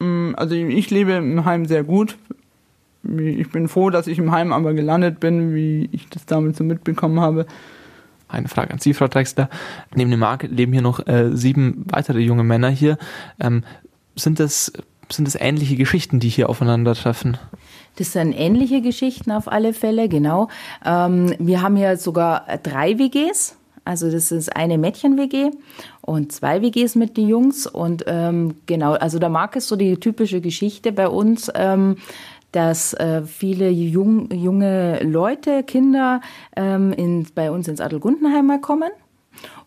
mh, 0.00 0.06
mm, 0.06 0.34
also 0.36 0.54
ich 0.54 0.90
lebe 0.90 1.12
im 1.12 1.46
Heim 1.46 1.64
sehr 1.64 1.82
gut. 1.82 2.18
Ich 3.04 3.50
bin 3.50 3.68
froh, 3.68 3.88
dass 3.88 4.06
ich 4.06 4.18
im 4.18 4.32
Heim 4.32 4.52
aber 4.52 4.74
gelandet 4.74 5.18
bin, 5.18 5.54
wie 5.54 5.88
ich 5.92 6.10
das 6.10 6.26
damit 6.26 6.56
so 6.56 6.62
mitbekommen 6.62 7.20
habe. 7.20 7.46
Eine 8.28 8.48
Frage 8.48 8.74
an 8.74 8.78
Sie, 8.78 8.92
Frau 8.92 9.08
Drexler. 9.08 9.48
Neben 9.94 10.10
dem 10.10 10.20
Markt 10.20 10.42
leben 10.42 10.74
hier 10.74 10.82
noch 10.82 11.06
äh, 11.06 11.30
sieben 11.32 11.86
weitere 11.88 12.18
junge 12.18 12.44
Männer 12.44 12.68
hier. 12.68 12.98
Ähm, 13.40 13.64
sind 14.14 14.40
das 14.40 14.70
sind 15.10 15.26
das 15.26 15.34
ähnliche 15.34 15.76
Geschichten, 15.76 16.20
die 16.20 16.28
hier 16.28 16.48
aufeinandertreffen? 16.48 17.38
Das 17.96 18.12
sind 18.12 18.32
ähnliche 18.32 18.80
Geschichten 18.80 19.30
auf 19.32 19.48
alle 19.48 19.74
Fälle, 19.74 20.08
genau. 20.08 20.48
Ähm, 20.84 21.34
wir 21.38 21.62
haben 21.62 21.76
ja 21.76 21.96
sogar 21.96 22.46
drei 22.62 22.98
WGs. 22.98 23.56
Also 23.84 24.10
das 24.10 24.30
ist 24.30 24.54
eine 24.54 24.78
Mädchen-WG 24.78 25.50
und 26.02 26.30
zwei 26.30 26.62
WGs 26.62 26.94
mit 26.94 27.16
den 27.16 27.28
Jungs. 27.28 27.66
Und 27.66 28.04
ähm, 28.06 28.54
genau, 28.66 28.92
also 28.92 29.18
da 29.18 29.28
mag 29.28 29.56
es 29.56 29.66
so 29.66 29.76
die 29.76 29.96
typische 29.96 30.40
Geschichte 30.40 30.92
bei 30.92 31.08
uns, 31.08 31.50
ähm, 31.54 31.96
dass 32.52 32.94
äh, 32.94 33.22
viele 33.22 33.70
jung, 33.70 34.30
junge 34.30 35.02
Leute, 35.02 35.64
Kinder 35.64 36.20
ähm, 36.54 36.92
in, 36.92 37.26
bei 37.34 37.50
uns 37.50 37.66
ins 37.66 37.80
Adelgundenheim 37.80 38.60
kommen 38.60 38.90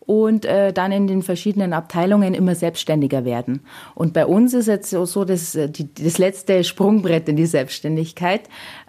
und 0.06 0.46
äh, 0.46 0.72
dann 0.72 0.92
in 0.92 1.08
den 1.08 1.24
verschiedenen 1.24 1.74
Abteilungen 1.74 2.34
immer 2.34 2.56
selbstständiger 2.56 3.26
werden. 3.26 3.62
Und 3.96 4.14
bei 4.14 4.26
uns 4.26 4.54
ist 4.54 4.68
jetzt 4.68 4.90
so 4.90 5.26
das, 5.26 5.56
äh, 5.56 5.70
die, 5.70 5.94
das 5.94 6.18
letzte 6.18 6.64
Sprungbrett 6.64 7.28
in 7.28 7.36
die 7.36 7.46
Selbstständigkeit. 7.46 8.42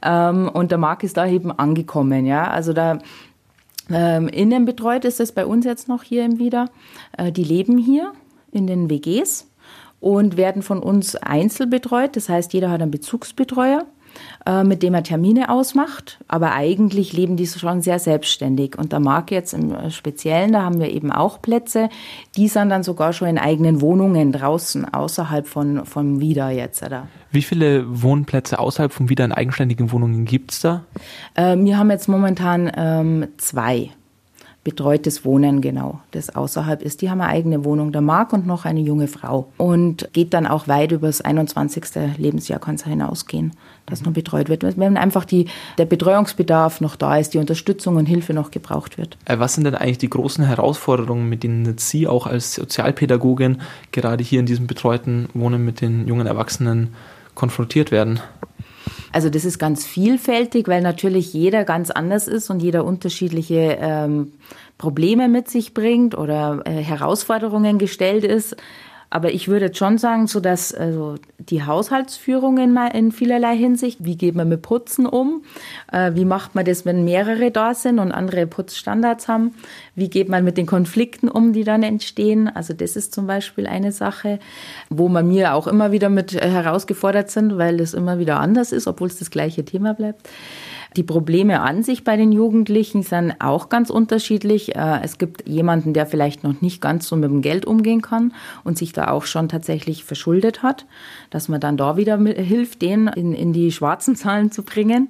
Ähm, 0.02 0.48
und 0.52 0.70
der 0.70 0.78
Markt 0.78 1.04
ist 1.04 1.16
da 1.16 1.26
eben 1.26 1.50
angekommen. 1.50 2.26
Ja, 2.26 2.48
also 2.50 2.72
da 2.72 2.98
ähm, 3.90 4.28
innen 4.28 4.64
betreut 4.64 5.04
ist 5.04 5.20
es 5.20 5.32
bei 5.32 5.46
uns 5.46 5.64
jetzt 5.64 5.88
noch 5.88 6.02
hier 6.02 6.24
im 6.24 6.38
Wieder. 6.38 6.70
Äh, 7.16 7.32
die 7.32 7.44
leben 7.44 7.78
hier 7.78 8.12
in 8.52 8.66
den 8.66 8.90
WGs 8.90 9.50
und 10.00 10.36
werden 10.36 10.62
von 10.62 10.80
uns 10.80 11.16
einzeln 11.16 11.70
betreut. 11.70 12.16
Das 12.16 12.28
heißt, 12.28 12.52
jeder 12.52 12.70
hat 12.70 12.82
einen 12.82 12.90
Bezugsbetreuer. 12.90 13.86
Äh, 14.46 14.62
mit 14.62 14.84
dem 14.84 14.94
er 14.94 15.02
Termine 15.02 15.50
ausmacht. 15.50 16.18
Aber 16.28 16.52
eigentlich 16.52 17.12
leben 17.12 17.36
die 17.36 17.48
schon 17.48 17.82
sehr 17.82 17.98
selbstständig. 17.98 18.78
Und 18.78 18.92
da 18.92 19.00
mag 19.00 19.32
jetzt 19.32 19.52
im 19.52 19.90
Speziellen, 19.90 20.52
da 20.52 20.62
haben 20.62 20.78
wir 20.78 20.92
eben 20.92 21.10
auch 21.10 21.42
Plätze, 21.42 21.88
die 22.36 22.46
sind 22.46 22.68
dann 22.70 22.84
sogar 22.84 23.12
schon 23.12 23.26
in 23.26 23.38
eigenen 23.38 23.80
Wohnungen 23.80 24.30
draußen, 24.30 24.92
außerhalb 24.92 25.48
von, 25.48 25.84
von 25.84 26.20
Wieder 26.20 26.50
jetzt. 26.50 26.84
Oder? 26.84 27.08
Wie 27.32 27.42
viele 27.42 27.84
Wohnplätze 28.02 28.60
außerhalb 28.60 28.92
von 28.92 29.08
Wieder 29.08 29.24
in 29.24 29.32
eigenständigen 29.32 29.90
Wohnungen 29.90 30.24
gibt 30.24 30.52
es 30.52 30.60
da? 30.60 30.84
Äh, 31.34 31.56
wir 31.56 31.76
haben 31.76 31.90
jetzt 31.90 32.08
momentan 32.08 32.70
ähm, 32.76 33.26
zwei 33.38 33.90
betreutes 34.66 35.24
Wohnen, 35.24 35.60
genau, 35.60 36.00
das 36.10 36.34
außerhalb 36.34 36.82
ist. 36.82 37.00
Die 37.00 37.08
haben 37.08 37.20
eine 37.20 37.30
eigene 37.30 37.64
Wohnung, 37.64 37.92
der 37.92 38.00
Marc 38.00 38.32
und 38.32 38.48
noch 38.48 38.64
eine 38.64 38.80
junge 38.80 39.06
Frau. 39.06 39.46
Und 39.58 40.08
geht 40.12 40.34
dann 40.34 40.44
auch 40.44 40.66
weit 40.66 40.90
über 40.90 41.06
das 41.06 41.20
21. 41.20 41.84
Lebensjahr, 42.18 42.58
kann 42.58 42.74
es 42.74 42.82
hinausgehen, 42.82 43.52
dass 43.86 44.02
noch 44.02 44.12
betreut 44.12 44.48
wird. 44.48 44.64
Wenn 44.76 44.96
einfach 44.96 45.24
die, 45.24 45.46
der 45.78 45.84
Betreuungsbedarf 45.84 46.80
noch 46.80 46.96
da 46.96 47.16
ist, 47.16 47.32
die 47.32 47.38
Unterstützung 47.38 47.94
und 47.94 48.06
Hilfe 48.06 48.34
noch 48.34 48.50
gebraucht 48.50 48.98
wird. 48.98 49.16
Äh, 49.24 49.38
was 49.38 49.54
sind 49.54 49.62
denn 49.62 49.76
eigentlich 49.76 49.98
die 49.98 50.10
großen 50.10 50.44
Herausforderungen, 50.44 51.28
mit 51.28 51.44
denen 51.44 51.78
Sie 51.78 52.08
auch 52.08 52.26
als 52.26 52.56
Sozialpädagogin 52.56 53.60
gerade 53.92 54.24
hier 54.24 54.40
in 54.40 54.46
diesem 54.46 54.66
betreuten 54.66 55.28
Wohnen 55.32 55.64
mit 55.64 55.80
den 55.80 56.08
jungen 56.08 56.26
Erwachsenen 56.26 56.92
konfrontiert 57.36 57.92
werden? 57.92 58.18
Also 59.12 59.30
das 59.30 59.44
ist 59.44 59.58
ganz 59.58 59.84
vielfältig, 59.84 60.68
weil 60.68 60.82
natürlich 60.82 61.32
jeder 61.32 61.64
ganz 61.64 61.90
anders 61.90 62.28
ist 62.28 62.50
und 62.50 62.60
jeder 62.60 62.84
unterschiedliche 62.84 63.78
ähm, 63.80 64.32
Probleme 64.78 65.28
mit 65.28 65.48
sich 65.48 65.74
bringt 65.74 66.16
oder 66.16 66.62
äh, 66.64 66.70
Herausforderungen 66.82 67.78
gestellt 67.78 68.24
ist. 68.24 68.56
Aber 69.08 69.32
ich 69.32 69.48
würde 69.48 69.72
schon 69.74 69.98
sagen, 69.98 70.26
so 70.26 70.40
dass 70.40 70.74
also 70.74 71.16
die 71.38 71.64
Haushaltsführung 71.64 72.58
in, 72.58 72.76
in 72.76 73.12
vielerlei 73.12 73.56
Hinsicht, 73.56 74.04
wie 74.04 74.16
geht 74.16 74.34
man 74.34 74.48
mit 74.48 74.62
Putzen 74.62 75.06
um, 75.06 75.44
äh, 75.92 76.12
wie 76.14 76.24
macht 76.24 76.54
man 76.54 76.64
das, 76.64 76.84
wenn 76.84 77.04
mehrere 77.04 77.50
da 77.50 77.74
sind 77.74 77.98
und 77.98 78.12
andere 78.12 78.46
Putzstandards 78.46 79.28
haben, 79.28 79.54
wie 79.94 80.10
geht 80.10 80.28
man 80.28 80.44
mit 80.44 80.56
den 80.56 80.66
Konflikten 80.66 81.28
um, 81.28 81.52
die 81.52 81.64
dann 81.64 81.82
entstehen. 81.82 82.48
Also 82.48 82.74
das 82.74 82.96
ist 82.96 83.14
zum 83.14 83.26
Beispiel 83.26 83.66
eine 83.66 83.92
Sache, 83.92 84.40
wo 84.90 85.08
man 85.08 85.28
mir 85.28 85.54
auch 85.54 85.66
immer 85.66 85.92
wieder 85.92 86.08
mit 86.08 86.34
äh, 86.34 86.50
herausgefordert 86.50 87.30
sind, 87.30 87.58
weil 87.58 87.76
das 87.76 87.94
immer 87.94 88.18
wieder 88.18 88.40
anders 88.40 88.72
ist, 88.72 88.86
obwohl 88.86 89.08
es 89.08 89.18
das 89.18 89.30
gleiche 89.30 89.64
Thema 89.64 89.94
bleibt. 89.94 90.28
Die 90.96 91.02
Probleme 91.02 91.60
an 91.60 91.82
sich 91.82 92.04
bei 92.04 92.16
den 92.16 92.32
Jugendlichen 92.32 93.02
sind 93.02 93.34
auch 93.38 93.68
ganz 93.68 93.90
unterschiedlich. 93.90 94.74
Äh, 94.74 95.00
es 95.02 95.18
gibt 95.18 95.46
jemanden, 95.46 95.92
der 95.92 96.06
vielleicht 96.06 96.42
noch 96.42 96.62
nicht 96.62 96.80
ganz 96.80 97.06
so 97.06 97.16
mit 97.16 97.30
dem 97.30 97.42
Geld 97.42 97.66
umgehen 97.66 98.00
kann 98.00 98.32
und 98.64 98.78
sich 98.78 98.94
da 98.94 99.10
auch 99.10 99.26
schon 99.26 99.50
tatsächlich 99.50 100.04
verschuldet 100.04 100.62
hat, 100.62 100.86
dass 101.28 101.48
man 101.48 101.60
dann 101.60 101.76
da 101.76 101.98
wieder 101.98 102.16
hilft, 102.18 102.80
den 102.80 103.08
in, 103.08 103.34
in 103.34 103.52
die 103.52 103.72
schwarzen 103.72 104.16
Zahlen 104.16 104.50
zu 104.50 104.62
bringen. 104.62 105.08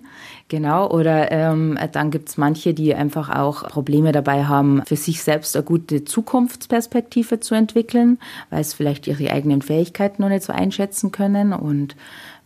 Genau, 0.49 0.91
oder 0.91 1.31
ähm, 1.31 1.79
dann 1.93 2.11
gibt's 2.11 2.37
manche, 2.37 2.75
die 2.75 2.95
einfach 2.95 3.31
auch 3.31 3.69
Probleme 3.69 4.11
dabei 4.11 4.45
haben, 4.45 4.83
für 4.87 4.97
sich 4.97 5.23
selbst 5.23 5.57
eine 5.57 5.65
gute 5.65 6.05
Zukunftsperspektive 6.05 7.39
zu 7.39 7.55
entwickeln, 7.55 8.19
weil 8.51 8.61
es 8.61 8.75
vielleicht 8.75 9.07
ihre 9.07 9.31
eigenen 9.31 9.63
Fähigkeiten 9.63 10.23
noch 10.23 10.29
nicht 10.29 10.45
so 10.45 10.53
einschätzen 10.53 11.13
können 11.13 11.53
und 11.53 11.97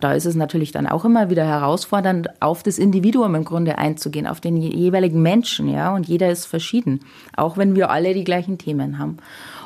da 0.00 0.12
ist 0.12 0.26
es 0.26 0.34
natürlich 0.34 0.72
dann 0.72 0.86
auch 0.86 1.04
immer 1.04 1.30
wieder 1.30 1.44
herausfordernd, 1.44 2.28
auf 2.40 2.62
das 2.62 2.78
Individuum 2.78 3.34
im 3.34 3.44
Grunde 3.44 3.78
einzugehen, 3.78 4.26
auf 4.26 4.40
den 4.40 4.56
jeweiligen 4.56 5.22
Menschen, 5.22 5.68
ja. 5.68 5.94
Und 5.94 6.08
jeder 6.08 6.30
ist 6.30 6.46
verschieden, 6.46 7.00
auch 7.36 7.56
wenn 7.56 7.76
wir 7.76 7.90
alle 7.90 8.14
die 8.14 8.24
gleichen 8.24 8.58
Themen 8.58 8.98
haben. 8.98 9.18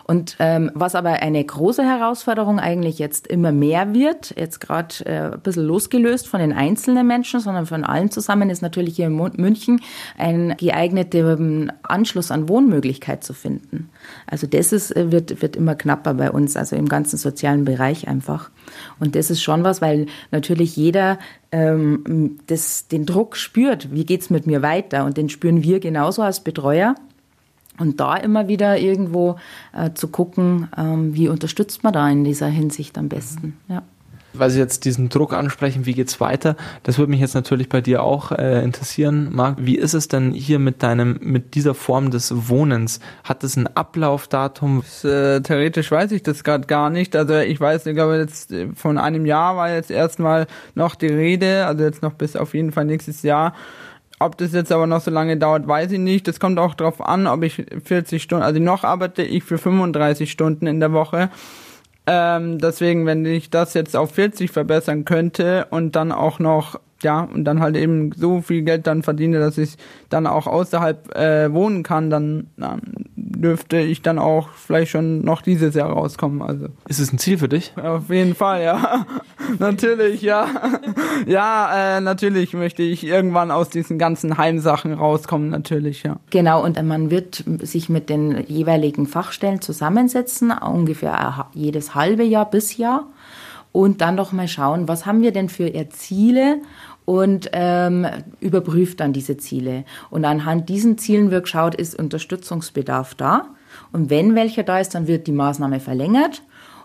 Und 0.07 0.37
ähm, 0.39 0.71
was 0.75 0.95
aber 0.95 1.11
eine 1.11 1.43
große 1.43 1.83
Herausforderung 1.83 2.61
eigentlich 2.61 2.99
jetzt 2.99 3.27
immer 3.27 3.53
mehr 3.53 3.95
wird, 3.95 4.35
jetzt 4.37 4.61
gerade 4.61 4.95
äh, 5.07 5.33
ein 5.33 5.41
bisschen 5.41 5.65
losgelöst 5.65 6.29
von 6.29 6.41
den 6.41 6.53
einzelnen 6.53 7.07
Menschen, 7.07 7.41
sondern 7.41 7.65
von 7.65 7.85
allen 7.85 8.11
zusammen, 8.11 8.51
ist 8.51 8.61
natürlich 8.61 8.97
hier 8.97 9.07
in 9.07 9.17
München 9.17 9.81
ein 10.19 10.55
geeigneter 10.59 11.39
Anschluss 11.83 12.31
an 12.31 12.49
Wohnmöglichkeit 12.51 13.25
zu 13.25 13.33
finden. 13.33 13.89
Also 14.27 14.47
das 14.47 14.73
ist, 14.73 14.95
äh, 14.95 15.11
wird, 15.11 15.41
wird 15.41 15.57
immer 15.57 15.75
knapper 15.75 16.13
bei 16.15 16.31
uns, 16.31 16.57
also 16.57 16.77
im 16.77 16.89
ganzen 16.89 17.17
sozialen 17.17 17.65
Bereich 17.65 18.07
einfach. 18.07 18.51
Und 19.01 19.17
das 19.17 19.31
ist 19.31 19.43
schon 19.43 19.65
was, 19.65 19.81
weil 19.81 20.07
natürlich 20.31 20.77
jeder 20.77 21.19
ähm, 21.51 22.39
das, 22.47 22.89
den 22.89 23.07
Druck 23.07 23.37
spürt, 23.37 23.93
wie 23.95 24.05
geht's 24.05 24.29
mit 24.29 24.47
mir 24.47 24.61
weiter? 24.61 25.05
Und 25.05 25.17
den 25.17 25.31
spüren 25.31 25.63
wir 25.63 25.81
genauso 25.81 26.21
als 26.23 26.41
Betreuer. 26.41 26.95
Und 27.79 27.99
da 27.99 28.17
immer 28.17 28.47
wieder 28.47 28.79
irgendwo 28.79 29.37
äh, 29.73 29.93
zu 29.95 30.09
gucken, 30.09 30.69
ähm, 30.77 31.15
wie 31.15 31.29
unterstützt 31.29 31.83
man 31.83 31.93
da 31.93 32.09
in 32.09 32.25
dieser 32.25 32.47
Hinsicht 32.47 32.97
am 32.99 33.09
besten. 33.09 33.57
Ja 33.69 33.83
weil 34.35 34.51
Sie 34.51 34.59
jetzt 34.59 34.85
diesen 34.85 35.09
Druck 35.09 35.33
ansprechen, 35.33 35.87
wie 35.87 35.95
geht's 35.95 36.21
weiter? 36.21 36.57
Das 36.83 36.99
würde 36.99 37.11
mich 37.11 37.21
jetzt 37.21 37.35
natürlich 37.35 37.69
bei 37.69 37.81
dir 37.81 38.03
auch 38.03 38.33
äh, 38.33 38.63
interessieren, 38.63 39.31
Marc. 39.33 39.57
Wie 39.61 39.77
ist 39.77 39.95
es 39.95 40.09
denn 40.09 40.33
hier 40.33 40.59
mit 40.59 40.83
deinem, 40.83 41.19
mit 41.23 41.55
dieser 41.55 41.75
Form 41.75 42.11
des 42.11 42.49
Wohnens? 42.49 43.01
Hat 43.23 43.45
es 43.45 43.57
ein 43.57 43.69
Ablaufdatum? 43.69 44.83
Äh, 45.03 45.41
theoretisch 45.41 45.91
weiß 45.91 46.13
ich 46.13 46.23
das 46.23 46.45
gerade 46.45 46.67
gar 46.67 46.91
nicht. 46.91 47.17
Also 47.17 47.39
ich 47.39 47.61
weiß, 47.61 47.87
ich 47.87 47.95
glaube 47.95 48.17
jetzt 48.17 48.53
äh, 48.53 48.69
von 48.75 48.99
einem 48.99 49.25
Jahr 49.25 49.57
war 49.57 49.73
jetzt 49.73 49.91
erstmal 49.91 50.47
noch 50.75 50.95
die 50.95 51.07
Rede, 51.07 51.67
also 51.67 51.85
jetzt 51.85 52.03
noch 52.03 52.15
bis 52.15 52.37
auf 52.37 52.55
jeden 52.55 52.73
Fall 52.73 52.85
nächstes 52.85 53.23
Jahr. 53.23 53.55
Ob 54.25 54.39
das 54.39 54.55
jetzt 54.55 54.73
aber 54.73 54.87
noch 54.87 55.03
so 55.03 55.11
lange 55.11 55.37
dauert, 55.37 55.69
weiß 55.69 55.93
ich 55.93 55.99
nicht. 55.99 56.27
Das 56.27 56.41
kommt 56.41 56.59
auch 56.59 56.73
darauf 56.73 57.03
an, 57.03 57.27
ob 57.27 57.43
ich 57.43 57.63
40 57.85 58.23
Stunden, 58.23 58.43
also 58.43 58.59
noch 58.59 58.83
arbeite 58.83 59.23
ich 59.23 59.45
für 59.45 59.59
35 59.59 60.31
Stunden 60.31 60.67
in 60.67 60.81
der 60.81 60.95
Woche. 60.95 61.29
Ähm, 62.07 62.59
deswegen, 62.59 63.05
wenn 63.05 63.27
ich 63.27 63.51
das 63.51 63.75
jetzt 63.75 63.95
auf 63.95 64.15
40 64.15 64.51
verbessern 64.51 65.05
könnte 65.05 65.67
und 65.69 65.95
dann 65.95 66.11
auch 66.11 66.39
noch 66.39 66.81
ja, 67.05 67.21
und 67.23 67.45
dann 67.45 67.61
halt 67.61 67.77
eben 67.77 68.13
so 68.13 68.41
viel 68.41 68.63
Geld 68.63 68.87
dann 68.87 69.03
verdiene, 69.03 69.39
dass 69.39 69.59
ich 69.59 69.77
dann 70.09 70.27
auch 70.27 70.47
außerhalb 70.47 71.17
äh, 71.17 71.53
wohnen 71.53 71.83
kann, 71.83 72.11
dann, 72.11 72.49
dann 72.57 72.81
dürfte 73.15 73.79
ich 73.79 74.03
dann 74.03 74.19
auch 74.19 74.49
vielleicht 74.51 74.91
schon 74.91 75.23
noch 75.23 75.43
dieses 75.43 75.75
Jahr 75.75 75.91
rauskommen. 75.91 76.43
Also. 76.43 76.67
Ist 76.89 77.01
es 77.01 77.13
ein 77.13 77.19
Ziel 77.19 77.39
für 77.39 77.49
dich? 77.49 77.73
Auf 77.77 78.11
jeden 78.11 78.35
Fall, 78.35 78.63
ja. 78.63 79.07
natürlich, 79.59 80.23
ja. 80.23 80.47
ja, 81.27 81.97
äh, 81.97 82.01
natürlich 82.01 82.55
möchte 82.55 82.83
ich 82.83 83.05
irgendwann 83.05 83.51
aus 83.51 83.69
diesen 83.69 83.99
ganzen 83.99 84.39
Heimsachen 84.39 84.95
rauskommen, 84.95 85.51
natürlich, 85.51 86.03
ja. 86.03 86.17
Genau, 86.31 86.65
und 86.65 86.83
man 86.83 87.11
wird 87.11 87.45
sich 87.61 87.89
mit 87.89 88.09
den 88.09 88.45
jeweiligen 88.47 89.07
Fachstellen 89.07 89.61
zusammensetzen, 89.61 90.51
ungefähr 90.51 91.47
jedes 91.53 91.95
halbe 91.95 92.25
Jahr 92.25 92.51
bis 92.51 92.77
Jahr 92.77 93.07
und 93.75 94.01
dann 94.01 94.15
noch 94.15 94.31
mal 94.31 94.47
schauen, 94.47 94.87
was 94.87 95.05
haben 95.05 95.21
wir 95.23 95.33
denn 95.33 95.49
für 95.49 95.69
Ziele 95.91 96.59
und 97.05 97.51
ähm, 97.53 98.07
überprüft 98.41 99.01
dann 99.01 99.13
diese 99.13 99.37
Ziele. 99.37 99.85
Und 100.11 100.25
anhand 100.25 100.69
diesen 100.69 100.99
Zielen 100.99 101.31
wird 101.31 101.45
geschaut, 101.45 101.75
ist 101.75 101.99
Unterstützungsbedarf 101.99 103.15
da. 103.15 103.49
Und 103.93 104.11
wenn 104.11 104.35
welcher 104.35 104.63
da 104.63 104.79
ist, 104.79 104.95
dann 104.95 105.07
wird 105.07 105.27
die 105.27 105.33
Maßnahme 105.33 105.81
verlängert. 105.81 106.43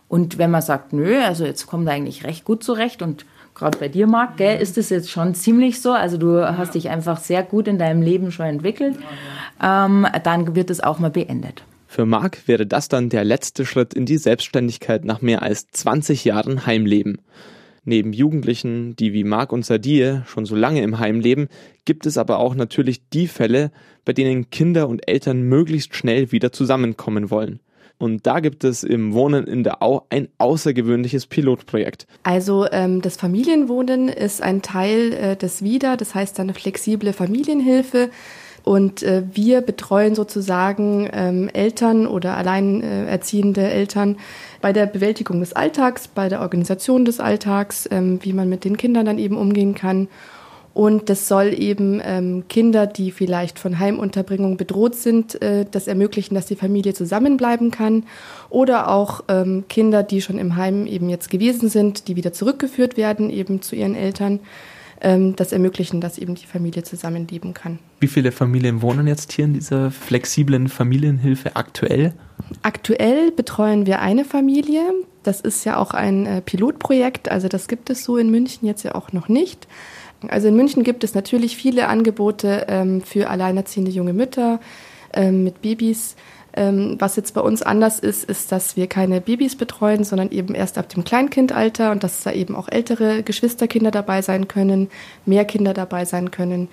Und 0.07 0.37
wenn 0.37 0.51
man 0.51 0.61
sagt, 0.61 0.91
nö, 0.91 1.19
also 1.19 1.45
jetzt 1.45 1.67
kommt 1.67 1.87
er 1.87 1.93
eigentlich 1.93 2.25
recht 2.25 2.43
gut 2.43 2.63
zurecht 2.63 3.01
und 3.01 3.25
gerade 3.53 3.77
bei 3.77 3.87
dir, 3.87 4.07
Marc, 4.07 4.37
gell, 4.37 4.59
ist 4.59 4.77
es 4.77 4.89
jetzt 4.89 5.11
schon 5.11 5.35
ziemlich 5.35 5.81
so. 5.81 5.91
Also 5.91 6.17
du 6.17 6.43
hast 6.45 6.73
dich 6.73 6.89
einfach 6.89 7.19
sehr 7.19 7.43
gut 7.43 7.67
in 7.67 7.77
deinem 7.77 8.01
Leben 8.01 8.31
schon 8.31 8.47
entwickelt. 8.47 8.97
Ähm, 9.61 10.07
dann 10.23 10.55
wird 10.55 10.69
es 10.69 10.81
auch 10.81 10.99
mal 10.99 11.11
beendet. 11.11 11.63
Für 11.85 12.05
Marc 12.05 12.47
wäre 12.47 12.65
das 12.65 12.87
dann 12.87 13.09
der 13.09 13.23
letzte 13.23 13.65
Schritt 13.65 13.93
in 13.93 14.05
die 14.05 14.17
Selbstständigkeit 14.17 15.05
nach 15.05 15.21
mehr 15.21 15.41
als 15.41 15.67
20 15.71 16.23
Jahren 16.23 16.65
Heimleben. 16.65 17.19
Neben 17.89 18.13
Jugendlichen, 18.13 18.95
die 18.97 19.13
wie 19.13 19.23
Marc 19.23 19.51
und 19.51 19.65
Sadie 19.65 20.19
schon 20.27 20.45
so 20.45 20.55
lange 20.55 20.83
im 20.83 20.99
Heim 20.99 21.21
leben, 21.21 21.47
gibt 21.85 22.05
es 22.05 22.19
aber 22.19 22.37
auch 22.37 22.53
natürlich 22.53 23.09
die 23.09 23.25
Fälle, 23.25 23.71
bei 24.05 24.13
denen 24.13 24.51
Kinder 24.51 24.87
und 24.87 25.09
Eltern 25.09 25.41
möglichst 25.41 25.95
schnell 25.95 26.31
wieder 26.31 26.51
zusammenkommen 26.51 27.31
wollen. 27.31 27.61
Und 27.97 28.27
da 28.27 28.41
gibt 28.41 28.63
es 28.63 28.83
im 28.83 29.13
Wohnen 29.13 29.47
in 29.47 29.63
der 29.63 29.81
Au 29.81 30.05
ein 30.11 30.27
außergewöhnliches 30.37 31.25
Pilotprojekt. 31.25 32.05
Also 32.21 32.67
ähm, 32.71 33.01
das 33.01 33.17
Familienwohnen 33.17 34.07
ist 34.07 34.43
ein 34.43 34.61
Teil 34.61 35.11
äh, 35.13 35.35
des 35.35 35.63
WIDA, 35.63 35.97
das 35.97 36.13
heißt 36.13 36.39
eine 36.39 36.53
flexible 36.53 37.11
Familienhilfe. 37.11 38.11
Und 38.69 39.01
äh, 39.01 39.23
wir 39.33 39.61
betreuen 39.61 40.13
sozusagen 40.13 41.09
ähm, 41.11 41.49
Eltern 41.51 42.05
oder 42.05 42.37
alleinerziehende 42.37 43.67
Eltern 43.67 44.17
bei 44.61 44.71
der 44.73 44.85
Bewältigung 44.85 45.39
des 45.39 45.53
Alltags, 45.53 46.07
bei 46.07 46.29
der 46.29 46.41
Organisation 46.41 47.03
des 47.03 47.19
Alltags, 47.19 47.89
ähm, 47.89 48.19
wie 48.21 48.31
man 48.31 48.47
mit 48.47 48.65
den 48.65 48.77
Kindern 48.77 49.07
dann 49.07 49.17
eben 49.17 49.37
umgehen 49.37 49.73
kann. 49.73 50.07
Und 50.75 51.09
das 51.09 51.27
soll 51.27 51.59
eben 51.59 51.99
ähm, 52.05 52.43
Kinder, 52.47 52.85
die 52.85 53.09
vielleicht 53.09 53.57
von 53.57 53.79
Heimunterbringung 53.79 54.55
bedroht 54.55 54.93
sind, 54.93 55.41
äh, 55.41 55.65
das 55.71 55.87
ermöglichen, 55.87 56.35
dass 56.35 56.45
die 56.45 56.55
Familie 56.55 56.93
zusammenbleiben 56.93 57.71
kann. 57.71 58.03
Oder 58.51 58.91
auch 58.91 59.23
ähm, 59.29 59.63
Kinder, 59.67 60.03
die 60.03 60.21
schon 60.21 60.37
im 60.37 60.57
Heim 60.57 60.85
eben 60.85 61.09
jetzt 61.09 61.31
gewesen 61.31 61.69
sind, 61.69 62.07
die 62.07 62.15
wieder 62.15 62.33
zurückgeführt 62.33 62.97
werden 62.97 63.31
eben 63.31 63.63
zu 63.63 63.75
ihren 63.75 63.95
Eltern 63.95 64.41
ähm, 65.01 65.35
das 65.35 65.51
ermöglichen, 65.51 66.01
dass 66.01 66.17
eben 66.17 66.35
die 66.35 66.45
Familie 66.45 66.83
zusammenleben 66.83 67.53
kann. 67.53 67.79
Wie 67.99 68.07
viele 68.07 68.31
Familien 68.31 68.81
wohnen 68.81 69.07
jetzt 69.07 69.31
hier 69.31 69.45
in 69.45 69.53
dieser 69.53 69.91
flexiblen 69.91 70.67
Familienhilfe 70.67 71.55
aktuell? 71.55 72.13
Aktuell 72.61 73.31
betreuen 73.31 73.85
wir 73.85 73.99
eine 73.99 74.25
Familie. 74.25 74.81
Das 75.23 75.41
ist 75.41 75.65
ja 75.65 75.77
auch 75.77 75.91
ein 75.91 76.25
äh, 76.25 76.41
Pilotprojekt, 76.41 77.29
also 77.29 77.47
das 77.47 77.67
gibt 77.67 77.89
es 77.89 78.03
so 78.03 78.17
in 78.17 78.29
München 78.31 78.67
jetzt 78.67 78.83
ja 78.83 78.95
auch 78.95 79.11
noch 79.11 79.27
nicht. 79.27 79.67
Also 80.27 80.47
in 80.49 80.55
München 80.55 80.83
gibt 80.83 81.03
es 81.03 81.13
natürlich 81.13 81.55
viele 81.55 81.87
Angebote 81.87 82.65
ähm, 82.67 83.01
für 83.01 83.29
alleinerziehende 83.29 83.91
junge 83.91 84.13
Mütter 84.13 84.59
ähm, 85.13 85.43
mit 85.43 85.61
Babys. 85.61 86.15
Ähm, 86.59 86.97
was 86.99 87.15
jetzt 87.15 87.33
bei 87.35 87.39
uns 87.39 87.61
anders 87.61 87.99
ist, 87.99 88.25
ist, 88.25 88.51
dass 88.51 88.75
wir 88.75 88.87
keine 88.87 89.21
Babys 89.21 89.55
betreuen, 89.55 90.03
sondern 90.03 90.29
eben 90.29 90.53
erst 90.53 90.77
ab 90.77 90.89
dem 90.89 91.05
Kleinkindalter 91.05 91.91
und 91.91 92.03
dass 92.03 92.21
da 92.23 92.33
eben 92.33 92.53
auch 92.53 92.67
ältere 92.67 93.23
Geschwisterkinder 93.23 93.91
dabei 93.91 94.21
sein 94.21 94.49
können, 94.49 94.89
mehr 95.25 95.45
Kinder 95.45 95.73
dabei 95.73 96.03
sein 96.03 96.31
können. 96.31 96.67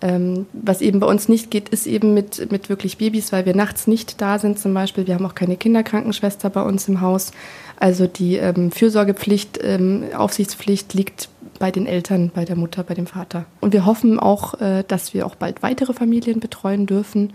Ähm, 0.00 0.46
was 0.52 0.80
eben 0.80 0.98
bei 0.98 1.06
uns 1.06 1.28
nicht 1.28 1.52
geht, 1.52 1.68
ist 1.68 1.86
eben 1.86 2.14
mit, 2.14 2.50
mit 2.50 2.68
wirklich 2.68 2.98
Babys, 2.98 3.30
weil 3.30 3.46
wir 3.46 3.54
nachts 3.54 3.86
nicht 3.86 4.20
da 4.20 4.40
sind 4.40 4.58
zum 4.58 4.74
Beispiel. 4.74 5.06
Wir 5.06 5.14
haben 5.14 5.26
auch 5.26 5.36
keine 5.36 5.56
Kinderkrankenschwester 5.56 6.50
bei 6.50 6.62
uns 6.62 6.88
im 6.88 7.00
Haus. 7.00 7.30
Also 7.76 8.08
die 8.08 8.38
ähm, 8.38 8.72
Fürsorgepflicht, 8.72 9.60
ähm, 9.62 10.02
Aufsichtspflicht 10.16 10.94
liegt 10.94 11.28
bei 11.60 11.70
den 11.70 11.86
Eltern, 11.86 12.32
bei 12.34 12.44
der 12.44 12.56
Mutter, 12.56 12.82
bei 12.82 12.94
dem 12.94 13.06
Vater. 13.06 13.44
Und 13.60 13.72
wir 13.72 13.86
hoffen 13.86 14.18
auch, 14.18 14.60
äh, 14.60 14.82
dass 14.88 15.14
wir 15.14 15.26
auch 15.26 15.36
bald 15.36 15.62
weitere 15.62 15.92
Familien 15.92 16.40
betreuen 16.40 16.86
dürfen. 16.86 17.32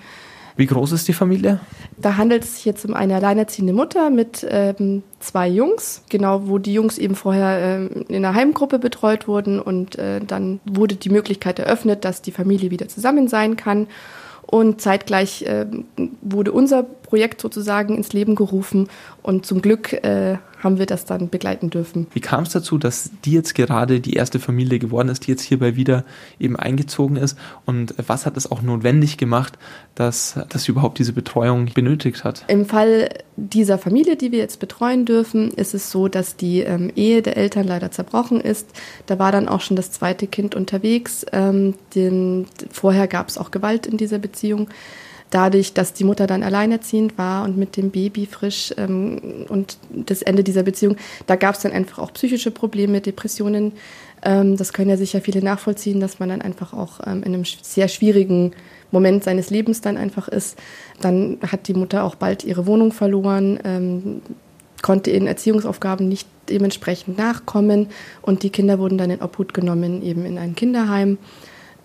Wie 0.56 0.66
groß 0.68 0.92
ist 0.92 1.08
die 1.08 1.14
Familie? 1.14 1.60
Da 1.98 2.18
handelt 2.18 2.44
es 2.44 2.56
sich 2.56 2.66
jetzt 2.66 2.86
um 2.86 2.94
eine 2.94 3.16
alleinerziehende 3.16 3.74
Mutter 3.74 4.10
mit 4.10 4.46
ähm, 4.50 5.04
zwei 5.20 5.48
Jungs, 5.48 6.04
genau, 6.10 6.48
wo 6.48 6.60
die 6.60 6.74
Jungs 6.74 6.98
eben 6.98 7.16
vorher 7.16 7.60
ähm, 7.60 8.06
in 8.08 8.18
einer 8.18 8.36
Heimgruppe 8.36 8.78
betreut 8.78 9.28
wurden 9.28 9.60
und 9.60 9.98
äh, 9.98 10.20
dann 10.22 10.60
wurde 10.66 10.96
die 10.96 11.10
Möglichkeit 11.10 11.60
eröffnet, 11.60 12.06
dass 12.06 12.22
die 12.22 12.32
Familie 12.32 12.72
wieder 12.72 12.88
zusammen 12.88 13.28
sein 13.28 13.58
kann. 13.58 13.88
Und 14.46 14.82
zeitgleich 14.82 15.44
äh, 15.44 15.66
wurde 16.22 16.52
unser 16.52 16.86
Projekt 17.14 17.42
sozusagen 17.42 17.96
ins 17.96 18.12
Leben 18.12 18.34
gerufen 18.34 18.90
und 19.22 19.46
zum 19.46 19.62
Glück 19.62 19.94
äh, 19.94 20.38
haben 20.64 20.80
wir 20.80 20.88
das 20.88 21.06
dann 21.06 21.30
begleiten 21.30 21.70
dürfen. 21.70 22.08
Wie 22.12 22.22
kam 22.22 22.42
es 22.42 22.50
dazu, 22.50 22.80
dass 22.80 23.12
die 23.24 23.34
jetzt 23.34 23.54
gerade 23.54 24.00
die 24.00 24.14
erste 24.14 24.40
Familie 24.40 24.80
geworden 24.80 25.10
ist, 25.10 25.28
die 25.28 25.30
jetzt 25.30 25.44
hierbei 25.44 25.76
wieder 25.76 26.06
eben 26.40 26.56
eingezogen 26.56 27.16
ist? 27.16 27.38
Und 27.68 27.94
was 28.08 28.26
hat 28.26 28.36
es 28.36 28.52
auch 28.52 28.64
notwendig 28.64 29.20
gemacht, 29.20 29.60
dass, 29.94 30.40
dass 30.50 30.64
sie 30.64 30.72
überhaupt 30.72 30.98
diese 30.98 31.14
Betreuung 31.14 31.70
benötigt 31.76 32.24
hat? 32.24 32.46
Im 32.48 32.66
Fall 32.66 33.10
dieser 33.36 33.78
Familie, 33.78 34.16
die 34.16 34.32
wir 34.32 34.40
jetzt 34.40 34.60
betreuen 34.60 35.06
dürfen, 35.06 35.52
ist 35.52 35.76
es 35.76 35.92
so, 35.92 36.08
dass 36.08 36.36
die 36.36 36.62
ähm, 36.62 36.92
Ehe 36.96 37.22
der 37.22 37.38
Eltern 37.38 37.68
leider 37.68 37.92
zerbrochen 37.92 38.42
ist. 38.42 38.70
Da 39.06 39.20
war 39.20 39.32
dann 39.32 39.48
auch 39.48 39.62
schon 39.62 39.78
das 39.78 39.92
zweite 39.92 40.26
Kind 40.26 40.56
unterwegs. 40.56 41.28
Ähm, 41.32 41.76
den, 41.94 42.48
vorher 42.72 43.08
gab 43.08 43.30
es 43.30 43.38
auch 43.38 43.52
Gewalt 43.52 43.86
in 43.86 43.98
dieser 43.98 44.18
Beziehung 44.18 44.68
dadurch, 45.34 45.74
dass 45.74 45.94
die 45.94 46.04
Mutter 46.04 46.28
dann 46.28 46.44
alleinerziehend 46.44 47.18
war 47.18 47.44
und 47.44 47.58
mit 47.58 47.76
dem 47.76 47.90
Baby 47.90 48.28
frisch 48.28 48.74
ähm, 48.78 49.46
und 49.50 49.78
das 49.90 50.22
Ende 50.22 50.44
dieser 50.44 50.64
Beziehung, 50.64 50.98
da 51.26 51.36
gab 51.36 51.56
es 51.56 51.62
dann 51.62 51.72
einfach 51.72 51.98
auch 51.98 52.14
psychische 52.14 52.52
Probleme, 52.52 53.02
Depressionen. 53.02 53.74
Ähm, 54.22 54.58
das 54.58 54.74
können 54.74 54.92
ja 54.92 54.98
sicher 54.98 55.22
viele 55.22 55.44
nachvollziehen, 55.44 56.00
dass 56.00 56.20
man 56.20 56.30
dann 56.30 56.42
einfach 56.42 56.74
auch 56.74 57.00
ähm, 57.06 57.24
in 57.24 57.34
einem 57.34 57.46
sehr 57.46 57.88
schwierigen 57.88 58.52
Moment 58.92 59.24
seines 59.24 59.50
Lebens 59.50 59.82
dann 59.82 59.98
einfach 59.98 60.28
ist. 60.28 60.58
Dann 61.02 61.40
hat 61.48 61.68
die 61.68 61.74
Mutter 61.74 62.04
auch 62.04 62.16
bald 62.16 62.44
ihre 62.44 62.68
Wohnung 62.68 62.92
verloren, 62.92 63.60
ähm, 63.64 64.22
konnte 64.84 65.10
ihren 65.10 65.28
Erziehungsaufgaben 65.28 66.08
nicht 66.08 66.28
dementsprechend 66.50 67.18
nachkommen 67.18 67.88
und 68.22 68.44
die 68.44 68.50
Kinder 68.52 68.78
wurden 68.78 68.98
dann 68.98 69.10
in 69.10 69.22
Obhut 69.22 69.54
genommen, 69.54 70.04
eben 70.04 70.26
in 70.26 70.38
ein 70.38 70.56
Kinderheim. 70.56 71.18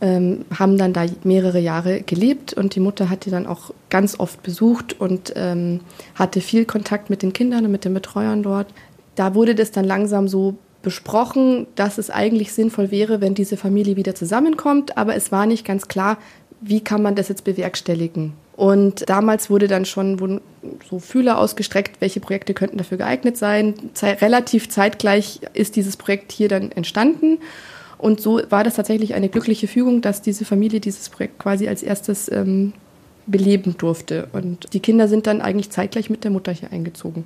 Ähm, 0.00 0.44
haben 0.56 0.78
dann 0.78 0.92
da 0.92 1.06
mehrere 1.24 1.58
Jahre 1.58 2.02
gelebt 2.02 2.52
und 2.54 2.74
die 2.74 2.80
Mutter 2.80 3.10
hat 3.10 3.24
die 3.24 3.30
dann 3.30 3.46
auch 3.46 3.72
ganz 3.90 4.18
oft 4.18 4.42
besucht 4.42 5.00
und 5.00 5.32
ähm, 5.36 5.80
hatte 6.14 6.40
viel 6.40 6.64
Kontakt 6.64 7.10
mit 7.10 7.22
den 7.22 7.32
Kindern 7.32 7.64
und 7.64 7.72
mit 7.72 7.84
den 7.84 7.94
Betreuern 7.94 8.42
dort. 8.42 8.68
Da 9.16 9.34
wurde 9.34 9.54
das 9.54 9.72
dann 9.72 9.84
langsam 9.84 10.28
so 10.28 10.54
besprochen, 10.82 11.66
dass 11.74 11.98
es 11.98 12.10
eigentlich 12.10 12.52
sinnvoll 12.52 12.90
wäre, 12.90 13.20
wenn 13.20 13.34
diese 13.34 13.56
Familie 13.56 13.96
wieder 13.96 14.14
zusammenkommt, 14.14 14.96
aber 14.96 15.16
es 15.16 15.32
war 15.32 15.46
nicht 15.46 15.64
ganz 15.64 15.88
klar, 15.88 16.18
wie 16.60 16.80
kann 16.80 17.02
man 17.02 17.14
das 17.14 17.28
jetzt 17.28 17.44
bewerkstelligen. 17.44 18.32
Und 18.56 19.08
damals 19.08 19.50
wurde 19.50 19.68
dann 19.68 19.84
schon 19.84 20.40
so 20.88 20.98
Fühler 20.98 21.38
ausgestreckt, 21.38 22.00
welche 22.00 22.18
Projekte 22.18 22.54
könnten 22.54 22.78
dafür 22.78 22.98
geeignet 22.98 23.36
sein. 23.36 23.74
Ze 23.94 24.20
relativ 24.20 24.68
zeitgleich 24.68 25.40
ist 25.52 25.76
dieses 25.76 25.96
Projekt 25.96 26.32
hier 26.32 26.48
dann 26.48 26.72
entstanden. 26.72 27.38
Und 27.98 28.20
so 28.20 28.40
war 28.48 28.64
das 28.64 28.74
tatsächlich 28.74 29.14
eine 29.14 29.28
glückliche 29.28 29.66
Fügung, 29.68 30.00
dass 30.00 30.22
diese 30.22 30.44
Familie 30.44 30.80
dieses 30.80 31.08
Projekt 31.08 31.38
quasi 31.38 31.68
als 31.68 31.82
erstes 31.82 32.30
ähm, 32.30 32.72
beleben 33.26 33.76
durfte. 33.76 34.28
Und 34.32 34.72
die 34.72 34.80
Kinder 34.80 35.08
sind 35.08 35.26
dann 35.26 35.40
eigentlich 35.40 35.70
zeitgleich 35.70 36.10
mit 36.10 36.24
der 36.24 36.30
Mutter 36.30 36.52
hier 36.52 36.72
eingezogen. 36.72 37.24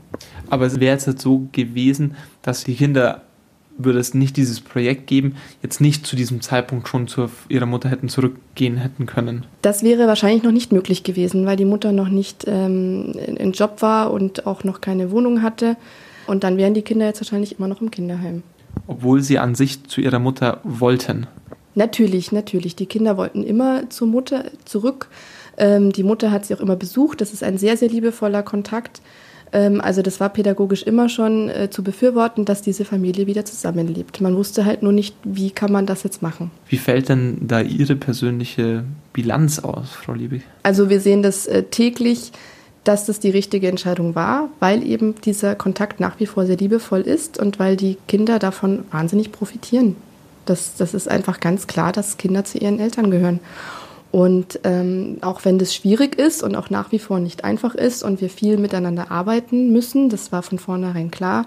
Aber 0.50 0.66
es 0.66 0.80
wäre 0.80 0.94
jetzt 0.94 1.20
so 1.20 1.46
gewesen, 1.52 2.16
dass 2.42 2.64
die 2.64 2.74
Kinder 2.74 3.22
würde 3.78 3.98
es 3.98 4.12
nicht 4.12 4.36
dieses 4.36 4.60
Projekt 4.60 5.06
geben, 5.06 5.36
jetzt 5.62 5.80
nicht 5.80 6.06
zu 6.06 6.14
diesem 6.14 6.42
Zeitpunkt 6.42 6.88
schon 6.88 7.08
zu 7.08 7.30
ihrer 7.48 7.64
Mutter 7.64 7.88
hätten 7.88 8.10
zurückgehen 8.10 8.76
hätten 8.76 9.06
können? 9.06 9.46
Das 9.62 9.82
wäre 9.82 10.06
wahrscheinlich 10.06 10.42
noch 10.42 10.52
nicht 10.52 10.72
möglich 10.72 11.04
gewesen, 11.04 11.46
weil 11.46 11.56
die 11.56 11.64
Mutter 11.64 11.90
noch 11.90 12.08
nicht 12.08 12.44
ähm, 12.46 13.12
in 13.14 13.52
Job 13.52 13.80
war 13.80 14.12
und 14.12 14.46
auch 14.46 14.64
noch 14.64 14.80
keine 14.80 15.10
Wohnung 15.10 15.42
hatte. 15.42 15.76
Und 16.26 16.44
dann 16.44 16.56
wären 16.56 16.74
die 16.74 16.82
Kinder 16.82 17.06
jetzt 17.06 17.20
wahrscheinlich 17.20 17.58
immer 17.58 17.68
noch 17.68 17.80
im 17.80 17.90
Kinderheim 17.90 18.42
obwohl 18.86 19.22
sie 19.22 19.38
an 19.38 19.54
sich 19.54 19.84
zu 19.84 20.00
ihrer 20.00 20.18
Mutter 20.18 20.60
wollten. 20.64 21.26
Natürlich, 21.74 22.32
natürlich. 22.32 22.76
Die 22.76 22.86
Kinder 22.86 23.16
wollten 23.16 23.42
immer 23.42 23.88
zur 23.88 24.08
Mutter 24.08 24.44
zurück. 24.64 25.08
Ähm, 25.56 25.92
die 25.92 26.02
Mutter 26.02 26.30
hat 26.30 26.44
sie 26.44 26.54
auch 26.54 26.60
immer 26.60 26.76
besucht. 26.76 27.20
Das 27.20 27.32
ist 27.32 27.42
ein 27.42 27.58
sehr, 27.58 27.76
sehr 27.76 27.88
liebevoller 27.88 28.42
Kontakt. 28.42 29.00
Ähm, 29.52 29.80
also 29.80 30.02
das 30.02 30.20
war 30.20 30.30
pädagogisch 30.30 30.82
immer 30.82 31.08
schon 31.08 31.48
äh, 31.48 31.70
zu 31.70 31.82
befürworten, 31.82 32.44
dass 32.44 32.62
diese 32.62 32.84
Familie 32.84 33.26
wieder 33.26 33.44
zusammenlebt. 33.44 34.20
Man 34.20 34.36
wusste 34.36 34.64
halt 34.64 34.82
nur 34.82 34.92
nicht, 34.92 35.14
wie 35.24 35.50
kann 35.50 35.72
man 35.72 35.86
das 35.86 36.02
jetzt 36.02 36.22
machen. 36.22 36.50
Wie 36.68 36.78
fällt 36.78 37.08
denn 37.08 37.38
da 37.40 37.60
Ihre 37.60 37.96
persönliche 37.96 38.84
Bilanz 39.12 39.58
aus, 39.58 39.92
Frau 39.92 40.14
Liebig? 40.14 40.42
Also 40.62 40.90
wir 40.90 41.00
sehen 41.00 41.22
das 41.22 41.46
äh, 41.46 41.64
täglich 41.64 42.32
dass 42.84 43.06
das 43.06 43.20
die 43.20 43.30
richtige 43.30 43.68
Entscheidung 43.68 44.14
war, 44.14 44.48
weil 44.58 44.84
eben 44.84 45.14
dieser 45.24 45.54
Kontakt 45.54 46.00
nach 46.00 46.18
wie 46.18 46.26
vor 46.26 46.46
sehr 46.46 46.56
liebevoll 46.56 47.02
ist 47.02 47.38
und 47.38 47.58
weil 47.58 47.76
die 47.76 47.96
Kinder 48.08 48.38
davon 48.38 48.84
wahnsinnig 48.90 49.30
profitieren. 49.30 49.96
Das, 50.46 50.74
das 50.76 50.92
ist 50.92 51.08
einfach 51.08 51.38
ganz 51.38 51.68
klar, 51.68 51.92
dass 51.92 52.18
Kinder 52.18 52.44
zu 52.44 52.58
ihren 52.58 52.80
Eltern 52.80 53.10
gehören. 53.10 53.38
Und 54.10 54.60
ähm, 54.64 55.18
auch 55.22 55.44
wenn 55.44 55.58
das 55.58 55.74
schwierig 55.74 56.18
ist 56.18 56.42
und 56.42 56.54
auch 56.56 56.68
nach 56.68 56.92
wie 56.92 56.98
vor 56.98 57.18
nicht 57.18 57.44
einfach 57.44 57.74
ist 57.74 58.02
und 58.02 58.20
wir 58.20 58.28
viel 58.28 58.58
miteinander 58.58 59.10
arbeiten 59.10 59.72
müssen, 59.72 60.10
das 60.10 60.32
war 60.32 60.42
von 60.42 60.58
vornherein 60.58 61.10
klar, 61.10 61.46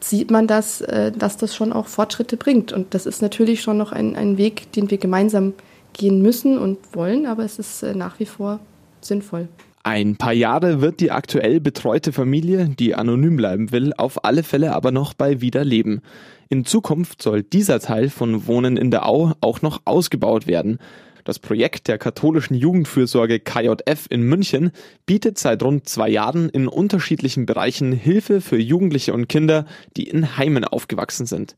sieht 0.00 0.30
man, 0.30 0.46
dass, 0.46 0.82
äh, 0.82 1.12
dass 1.12 1.36
das 1.36 1.54
schon 1.54 1.72
auch 1.72 1.86
Fortschritte 1.86 2.36
bringt. 2.36 2.72
Und 2.72 2.92
das 2.92 3.06
ist 3.06 3.22
natürlich 3.22 3.62
schon 3.62 3.78
noch 3.78 3.92
ein, 3.92 4.16
ein 4.16 4.36
Weg, 4.36 4.72
den 4.72 4.90
wir 4.90 4.98
gemeinsam 4.98 5.54
gehen 5.94 6.20
müssen 6.20 6.58
und 6.58 6.78
wollen, 6.92 7.24
aber 7.24 7.44
es 7.44 7.58
ist 7.58 7.82
äh, 7.82 7.94
nach 7.94 8.18
wie 8.18 8.26
vor 8.26 8.60
sinnvoll. 9.00 9.48
Ein 9.84 10.14
paar 10.16 10.32
Jahre 10.32 10.80
wird 10.80 11.00
die 11.00 11.10
aktuell 11.10 11.58
betreute 11.58 12.12
Familie, 12.12 12.68
die 12.68 12.94
anonym 12.94 13.36
bleiben 13.36 13.72
will, 13.72 13.92
auf 13.96 14.24
alle 14.24 14.44
Fälle 14.44 14.74
aber 14.74 14.92
noch 14.92 15.12
bei 15.12 15.40
Wieder 15.40 15.64
leben. 15.64 16.02
In 16.48 16.64
Zukunft 16.64 17.20
soll 17.20 17.42
dieser 17.42 17.80
Teil 17.80 18.08
von 18.08 18.46
Wohnen 18.46 18.76
in 18.76 18.92
der 18.92 19.06
Au 19.08 19.32
auch 19.40 19.60
noch 19.60 19.82
ausgebaut 19.84 20.46
werden. 20.46 20.78
Das 21.24 21.40
Projekt 21.40 21.88
der 21.88 21.98
katholischen 21.98 22.54
Jugendfürsorge 22.54 23.40
KJF 23.40 24.06
in 24.08 24.22
München 24.22 24.70
bietet 25.04 25.38
seit 25.38 25.62
rund 25.64 25.88
zwei 25.88 26.08
Jahren 26.08 26.48
in 26.48 26.68
unterschiedlichen 26.68 27.46
Bereichen 27.46 27.92
Hilfe 27.92 28.40
für 28.40 28.58
Jugendliche 28.58 29.12
und 29.12 29.28
Kinder, 29.28 29.66
die 29.96 30.08
in 30.08 30.36
Heimen 30.36 30.64
aufgewachsen 30.64 31.26
sind. 31.26 31.56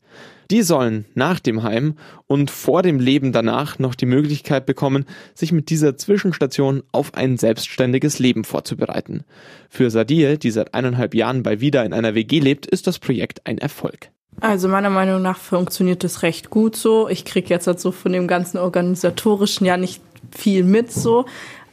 Die 0.51 0.61
sollen 0.61 1.05
nach 1.15 1.39
dem 1.39 1.63
Heim 1.63 1.95
und 2.27 2.51
vor 2.51 2.83
dem 2.83 2.99
Leben 2.99 3.31
danach 3.31 3.79
noch 3.79 3.95
die 3.95 4.05
Möglichkeit 4.05 4.65
bekommen, 4.65 5.05
sich 5.33 5.51
mit 5.51 5.69
dieser 5.69 5.97
Zwischenstation 5.97 6.83
auf 6.91 7.13
ein 7.15 7.37
selbstständiges 7.37 8.19
Leben 8.19 8.43
vorzubereiten. 8.43 9.23
Für 9.69 9.89
Sadie, 9.89 10.37
die 10.37 10.51
seit 10.51 10.73
eineinhalb 10.73 11.15
Jahren 11.15 11.43
bei 11.43 11.61
Wieder 11.61 11.85
in 11.85 11.93
einer 11.93 12.15
WG 12.15 12.39
lebt, 12.39 12.65
ist 12.65 12.87
das 12.87 12.99
Projekt 12.99 13.41
ein 13.45 13.57
Erfolg. 13.57 14.11
Also 14.41 14.67
meiner 14.67 14.89
Meinung 14.89 15.21
nach 15.21 15.37
funktioniert 15.37 16.03
das 16.03 16.21
recht 16.21 16.49
gut 16.49 16.75
so. 16.75 17.07
Ich 17.07 17.25
kriege 17.25 17.49
jetzt 17.49 17.67
halt 17.67 17.79
so 17.79 17.91
von 17.91 18.11
dem 18.11 18.27
ganzen 18.27 18.57
organisatorischen 18.57 19.65
ja 19.65 19.77
nicht 19.77 20.01
viel 20.35 20.63
mit 20.63 20.91
so, 20.91 21.25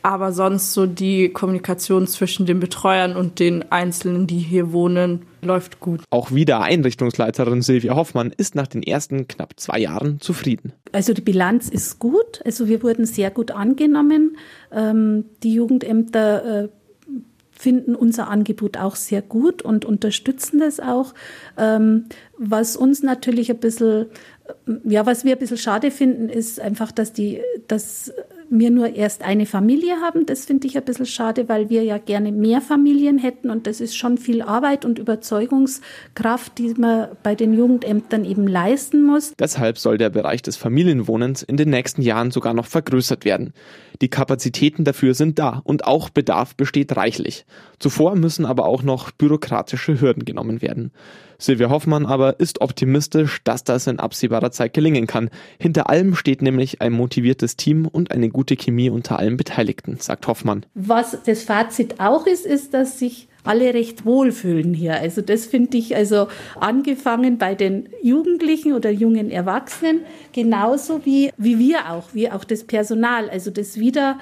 aber 0.02 0.32
sonst 0.32 0.72
so 0.72 0.86
die 0.86 1.28
Kommunikation 1.28 2.06
zwischen 2.06 2.46
den 2.46 2.60
Betreuern 2.60 3.16
und 3.16 3.38
den 3.38 3.70
Einzelnen, 3.70 4.26
die 4.26 4.38
hier 4.38 4.72
wohnen, 4.72 5.22
läuft 5.42 5.80
gut. 5.80 6.02
Auch 6.10 6.32
wieder 6.32 6.60
Einrichtungsleiterin 6.60 7.62
Silvia 7.62 7.94
Hoffmann 7.94 8.32
ist 8.36 8.54
nach 8.54 8.66
den 8.66 8.82
ersten 8.82 9.28
knapp 9.28 9.54
zwei 9.56 9.78
Jahren 9.78 10.20
zufrieden. 10.20 10.72
Also 10.92 11.14
die 11.14 11.20
Bilanz 11.20 11.68
ist 11.68 11.98
gut. 11.98 12.40
Also 12.44 12.68
wir 12.68 12.82
wurden 12.82 13.06
sehr 13.06 13.30
gut 13.30 13.50
angenommen. 13.50 14.36
Ähm, 14.72 15.24
die 15.42 15.54
Jugendämter 15.54 16.64
äh, 16.64 16.68
finden 17.50 17.94
unser 17.94 18.28
Angebot 18.28 18.76
auch 18.76 18.96
sehr 18.96 19.22
gut 19.22 19.62
und 19.62 19.84
unterstützen 19.84 20.58
das 20.58 20.80
auch. 20.80 21.14
Ähm, 21.56 22.06
was 22.36 22.76
uns 22.76 23.04
natürlich 23.04 23.50
ein 23.50 23.58
bisschen, 23.58 24.06
ja, 24.84 25.06
was 25.06 25.24
wir 25.24 25.34
ein 25.34 25.38
bisschen 25.38 25.58
schade 25.58 25.92
finden, 25.92 26.28
ist 26.28 26.58
einfach, 26.58 26.90
dass 26.90 27.12
die, 27.12 27.40
dass 27.68 28.12
wir 28.58 28.70
nur 28.70 28.94
erst 28.94 29.22
eine 29.22 29.46
Familie 29.46 29.96
haben. 29.96 30.26
Das 30.26 30.44
finde 30.44 30.66
ich 30.66 30.76
ein 30.76 30.84
bisschen 30.84 31.06
schade, 31.06 31.48
weil 31.48 31.70
wir 31.70 31.82
ja 31.82 31.98
gerne 31.98 32.32
mehr 32.32 32.60
Familien 32.60 33.18
hätten 33.18 33.50
und 33.50 33.66
das 33.66 33.80
ist 33.80 33.96
schon 33.96 34.18
viel 34.18 34.42
Arbeit 34.42 34.84
und 34.84 34.98
Überzeugungskraft, 34.98 36.58
die 36.58 36.74
man 36.74 37.08
bei 37.22 37.34
den 37.34 37.52
Jugendämtern 37.54 38.24
eben 38.24 38.46
leisten 38.46 39.04
muss. 39.04 39.34
Deshalb 39.38 39.78
soll 39.78 39.98
der 39.98 40.10
Bereich 40.10 40.42
des 40.42 40.56
Familienwohnens 40.56 41.42
in 41.42 41.56
den 41.56 41.70
nächsten 41.70 42.02
Jahren 42.02 42.30
sogar 42.30 42.54
noch 42.54 42.66
vergrößert 42.66 43.24
werden. 43.24 43.52
Die 44.00 44.08
Kapazitäten 44.08 44.84
dafür 44.84 45.14
sind 45.14 45.38
da 45.38 45.60
und 45.64 45.84
auch 45.86 46.10
Bedarf 46.10 46.54
besteht 46.56 46.96
reichlich. 46.96 47.46
Zuvor 47.78 48.16
müssen 48.16 48.44
aber 48.44 48.66
auch 48.66 48.82
noch 48.82 49.10
bürokratische 49.12 50.00
Hürden 50.00 50.24
genommen 50.24 50.60
werden. 50.62 50.92
Silvia 51.42 51.70
Hoffmann 51.70 52.06
aber 52.06 52.38
ist 52.38 52.60
optimistisch, 52.60 53.42
dass 53.42 53.64
das 53.64 53.88
in 53.88 53.98
absehbarer 53.98 54.52
Zeit 54.52 54.74
gelingen 54.74 55.08
kann. 55.08 55.28
Hinter 55.58 55.90
allem 55.90 56.14
steht 56.14 56.40
nämlich 56.40 56.80
ein 56.80 56.92
motiviertes 56.92 57.56
Team 57.56 57.88
und 57.88 58.12
eine 58.12 58.28
gute 58.28 58.56
Chemie 58.56 58.90
unter 58.90 59.18
allen 59.18 59.36
Beteiligten, 59.36 59.96
sagt 59.98 60.28
Hoffmann. 60.28 60.64
Was 60.74 61.18
das 61.26 61.42
Fazit 61.42 61.98
auch 61.98 62.26
ist, 62.26 62.46
ist, 62.46 62.74
dass 62.74 63.00
sich 63.00 63.26
alle 63.44 63.74
recht 63.74 64.04
wohlfühlen 64.04 64.74
hier. 64.74 64.94
Also 64.94 65.22
das 65.22 65.46
finde 65.46 65.78
ich 65.78 65.96
also 65.96 66.28
angefangen 66.60 67.38
bei 67.38 67.54
den 67.54 67.88
Jugendlichen 68.02 68.72
oder 68.72 68.90
jungen 68.90 69.30
Erwachsenen 69.30 70.00
genauso 70.32 71.04
wie, 71.04 71.30
wie 71.36 71.58
wir 71.58 71.90
auch, 71.90 72.14
wie 72.14 72.30
auch 72.30 72.44
das 72.44 72.64
Personal. 72.64 73.28
Also 73.30 73.50
das 73.50 73.78
wieder 73.78 74.18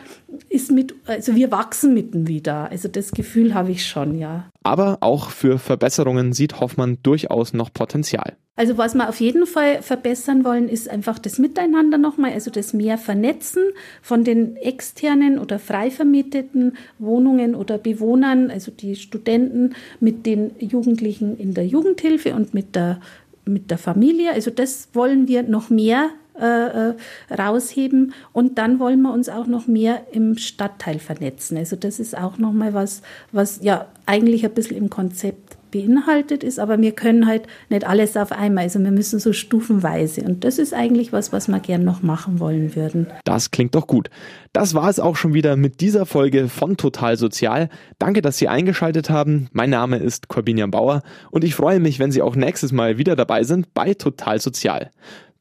ist 0.49 0.71
mit, 0.71 0.95
also 1.07 1.35
wir 1.35 1.51
wachsen 1.51 1.95
mit 1.95 2.15
dem 2.15 2.29
wieder. 2.29 2.71
Also 2.71 2.89
das 2.89 3.13
Gefühl 3.13 3.55
habe 3.55 3.71
ich 3.73 3.87
schon, 3.87 4.19
ja. 4.19 4.51
Aber 4.63 4.99
auch 5.01 5.31
für 5.31 5.59
Verbesserungen 5.59 6.33
sieht 6.33 6.61
Hoffmann 6.61 6.99
durchaus 7.03 7.53
noch 7.53 7.73
Potenzial. 7.73 8.37
Also 8.61 8.77
was 8.77 8.95
wir 8.95 9.09
auf 9.09 9.21
jeden 9.21 9.47
Fall 9.47 9.81
verbessern 9.81 10.45
wollen, 10.45 10.69
ist 10.69 10.91
einfach 10.91 11.19
das 11.19 11.39
Miteinander 11.39 11.97
nochmal, 11.97 12.35
also 12.35 12.51
das 12.51 12.75
mehr 12.75 12.99
Vernetzen 12.99 13.63
von 14.03 14.23
den 14.23 14.55
externen 14.57 15.39
oder 15.39 15.59
frei 15.59 15.91
vermieteten 15.91 16.77
Wohnungen 16.99 17.55
oder 17.55 17.79
Bewohnern, 17.79 18.51
also 18.51 18.71
die 18.71 18.97
Studenten 18.97 19.75
mit 19.99 20.27
den 20.27 20.51
Jugendlichen 20.59 21.39
in 21.39 21.55
der 21.55 21.67
Jugendhilfe 21.67 22.35
und 22.35 22.53
mit 22.53 22.77
der, 22.77 23.01
mit 23.47 23.71
der 23.71 23.79
Familie. 23.79 24.33
Also 24.33 24.51
das 24.51 24.91
wollen 24.93 25.27
wir 25.27 25.43
noch 25.43 25.71
mehr 25.71 26.11
äh, 26.39 26.91
äh 26.91 26.95
rausheben 27.31 28.13
und 28.35 28.59
dann 28.59 28.79
wollen 28.79 29.01
wir 29.01 29.15
uns 29.15 29.31
auch 29.31 29.47
noch 29.47 29.69
mehr 29.69 30.03
im 30.13 30.37
Stadtteil 30.37 30.99
vernetzen. 30.99 31.57
Also 31.57 31.77
das 31.77 31.99
ist 31.99 32.15
auch 32.15 32.37
nochmal 32.37 32.75
was, 32.75 33.01
was 33.33 33.61
ja 33.63 33.87
eigentlich 34.05 34.45
ein 34.45 34.53
bisschen 34.53 34.77
im 34.77 34.91
Konzept 34.91 35.57
beinhaltet 35.71 36.45
ist, 36.45 36.59
aber 36.59 36.81
wir 36.81 36.93
können 36.93 37.27
halt 37.27 37.43
nicht 37.69 37.87
alles 37.87 38.17
auf 38.17 38.33
einmal. 38.33 38.65
Also 38.65 38.79
wir 38.81 38.91
müssen 38.91 39.19
so 39.19 39.33
stufenweise. 39.33 40.23
Und 40.23 40.45
das 40.45 40.59
ist 40.59 40.75
eigentlich 40.75 41.13
was, 41.13 41.33
was 41.33 41.49
wir 41.49 41.61
gern 41.61 41.85
noch 41.85 42.03
machen 42.03 42.41
wollen 42.41 42.75
würden. 42.75 43.07
Das 43.25 43.51
klingt 43.51 43.75
doch 43.75 43.87
gut. 43.87 44.11
Das 44.53 44.75
war 44.75 44.89
es 44.89 45.01
auch 45.01 45.17
schon 45.17 45.35
wieder 45.35 45.57
mit 45.57 45.81
dieser 45.81 46.07
Folge 46.07 46.49
von 46.49 46.77
Total 46.77 47.17
Sozial. 47.17 47.69
Danke, 47.99 48.23
dass 48.23 48.39
Sie 48.39 48.49
eingeschaltet 48.49 49.11
haben. 49.11 49.49
Mein 49.53 49.71
Name 49.71 49.99
ist 49.99 50.29
Corbinian 50.29 50.71
Bauer 50.71 51.03
und 51.31 51.45
ich 51.45 51.55
freue 51.55 51.81
mich, 51.81 51.99
wenn 51.99 52.13
Sie 52.13 52.23
auch 52.23 52.37
nächstes 52.37 52.73
Mal 52.73 52.99
wieder 52.99 53.17
dabei 53.17 53.45
sind 53.45 53.73
bei 53.75 53.95
Total 53.95 54.41
Sozial. 54.41 54.91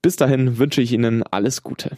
Bis 0.01 0.15
dahin 0.15 0.57
wünsche 0.57 0.81
ich 0.81 0.93
Ihnen 0.93 1.23
alles 1.23 1.63
Gute. 1.63 1.97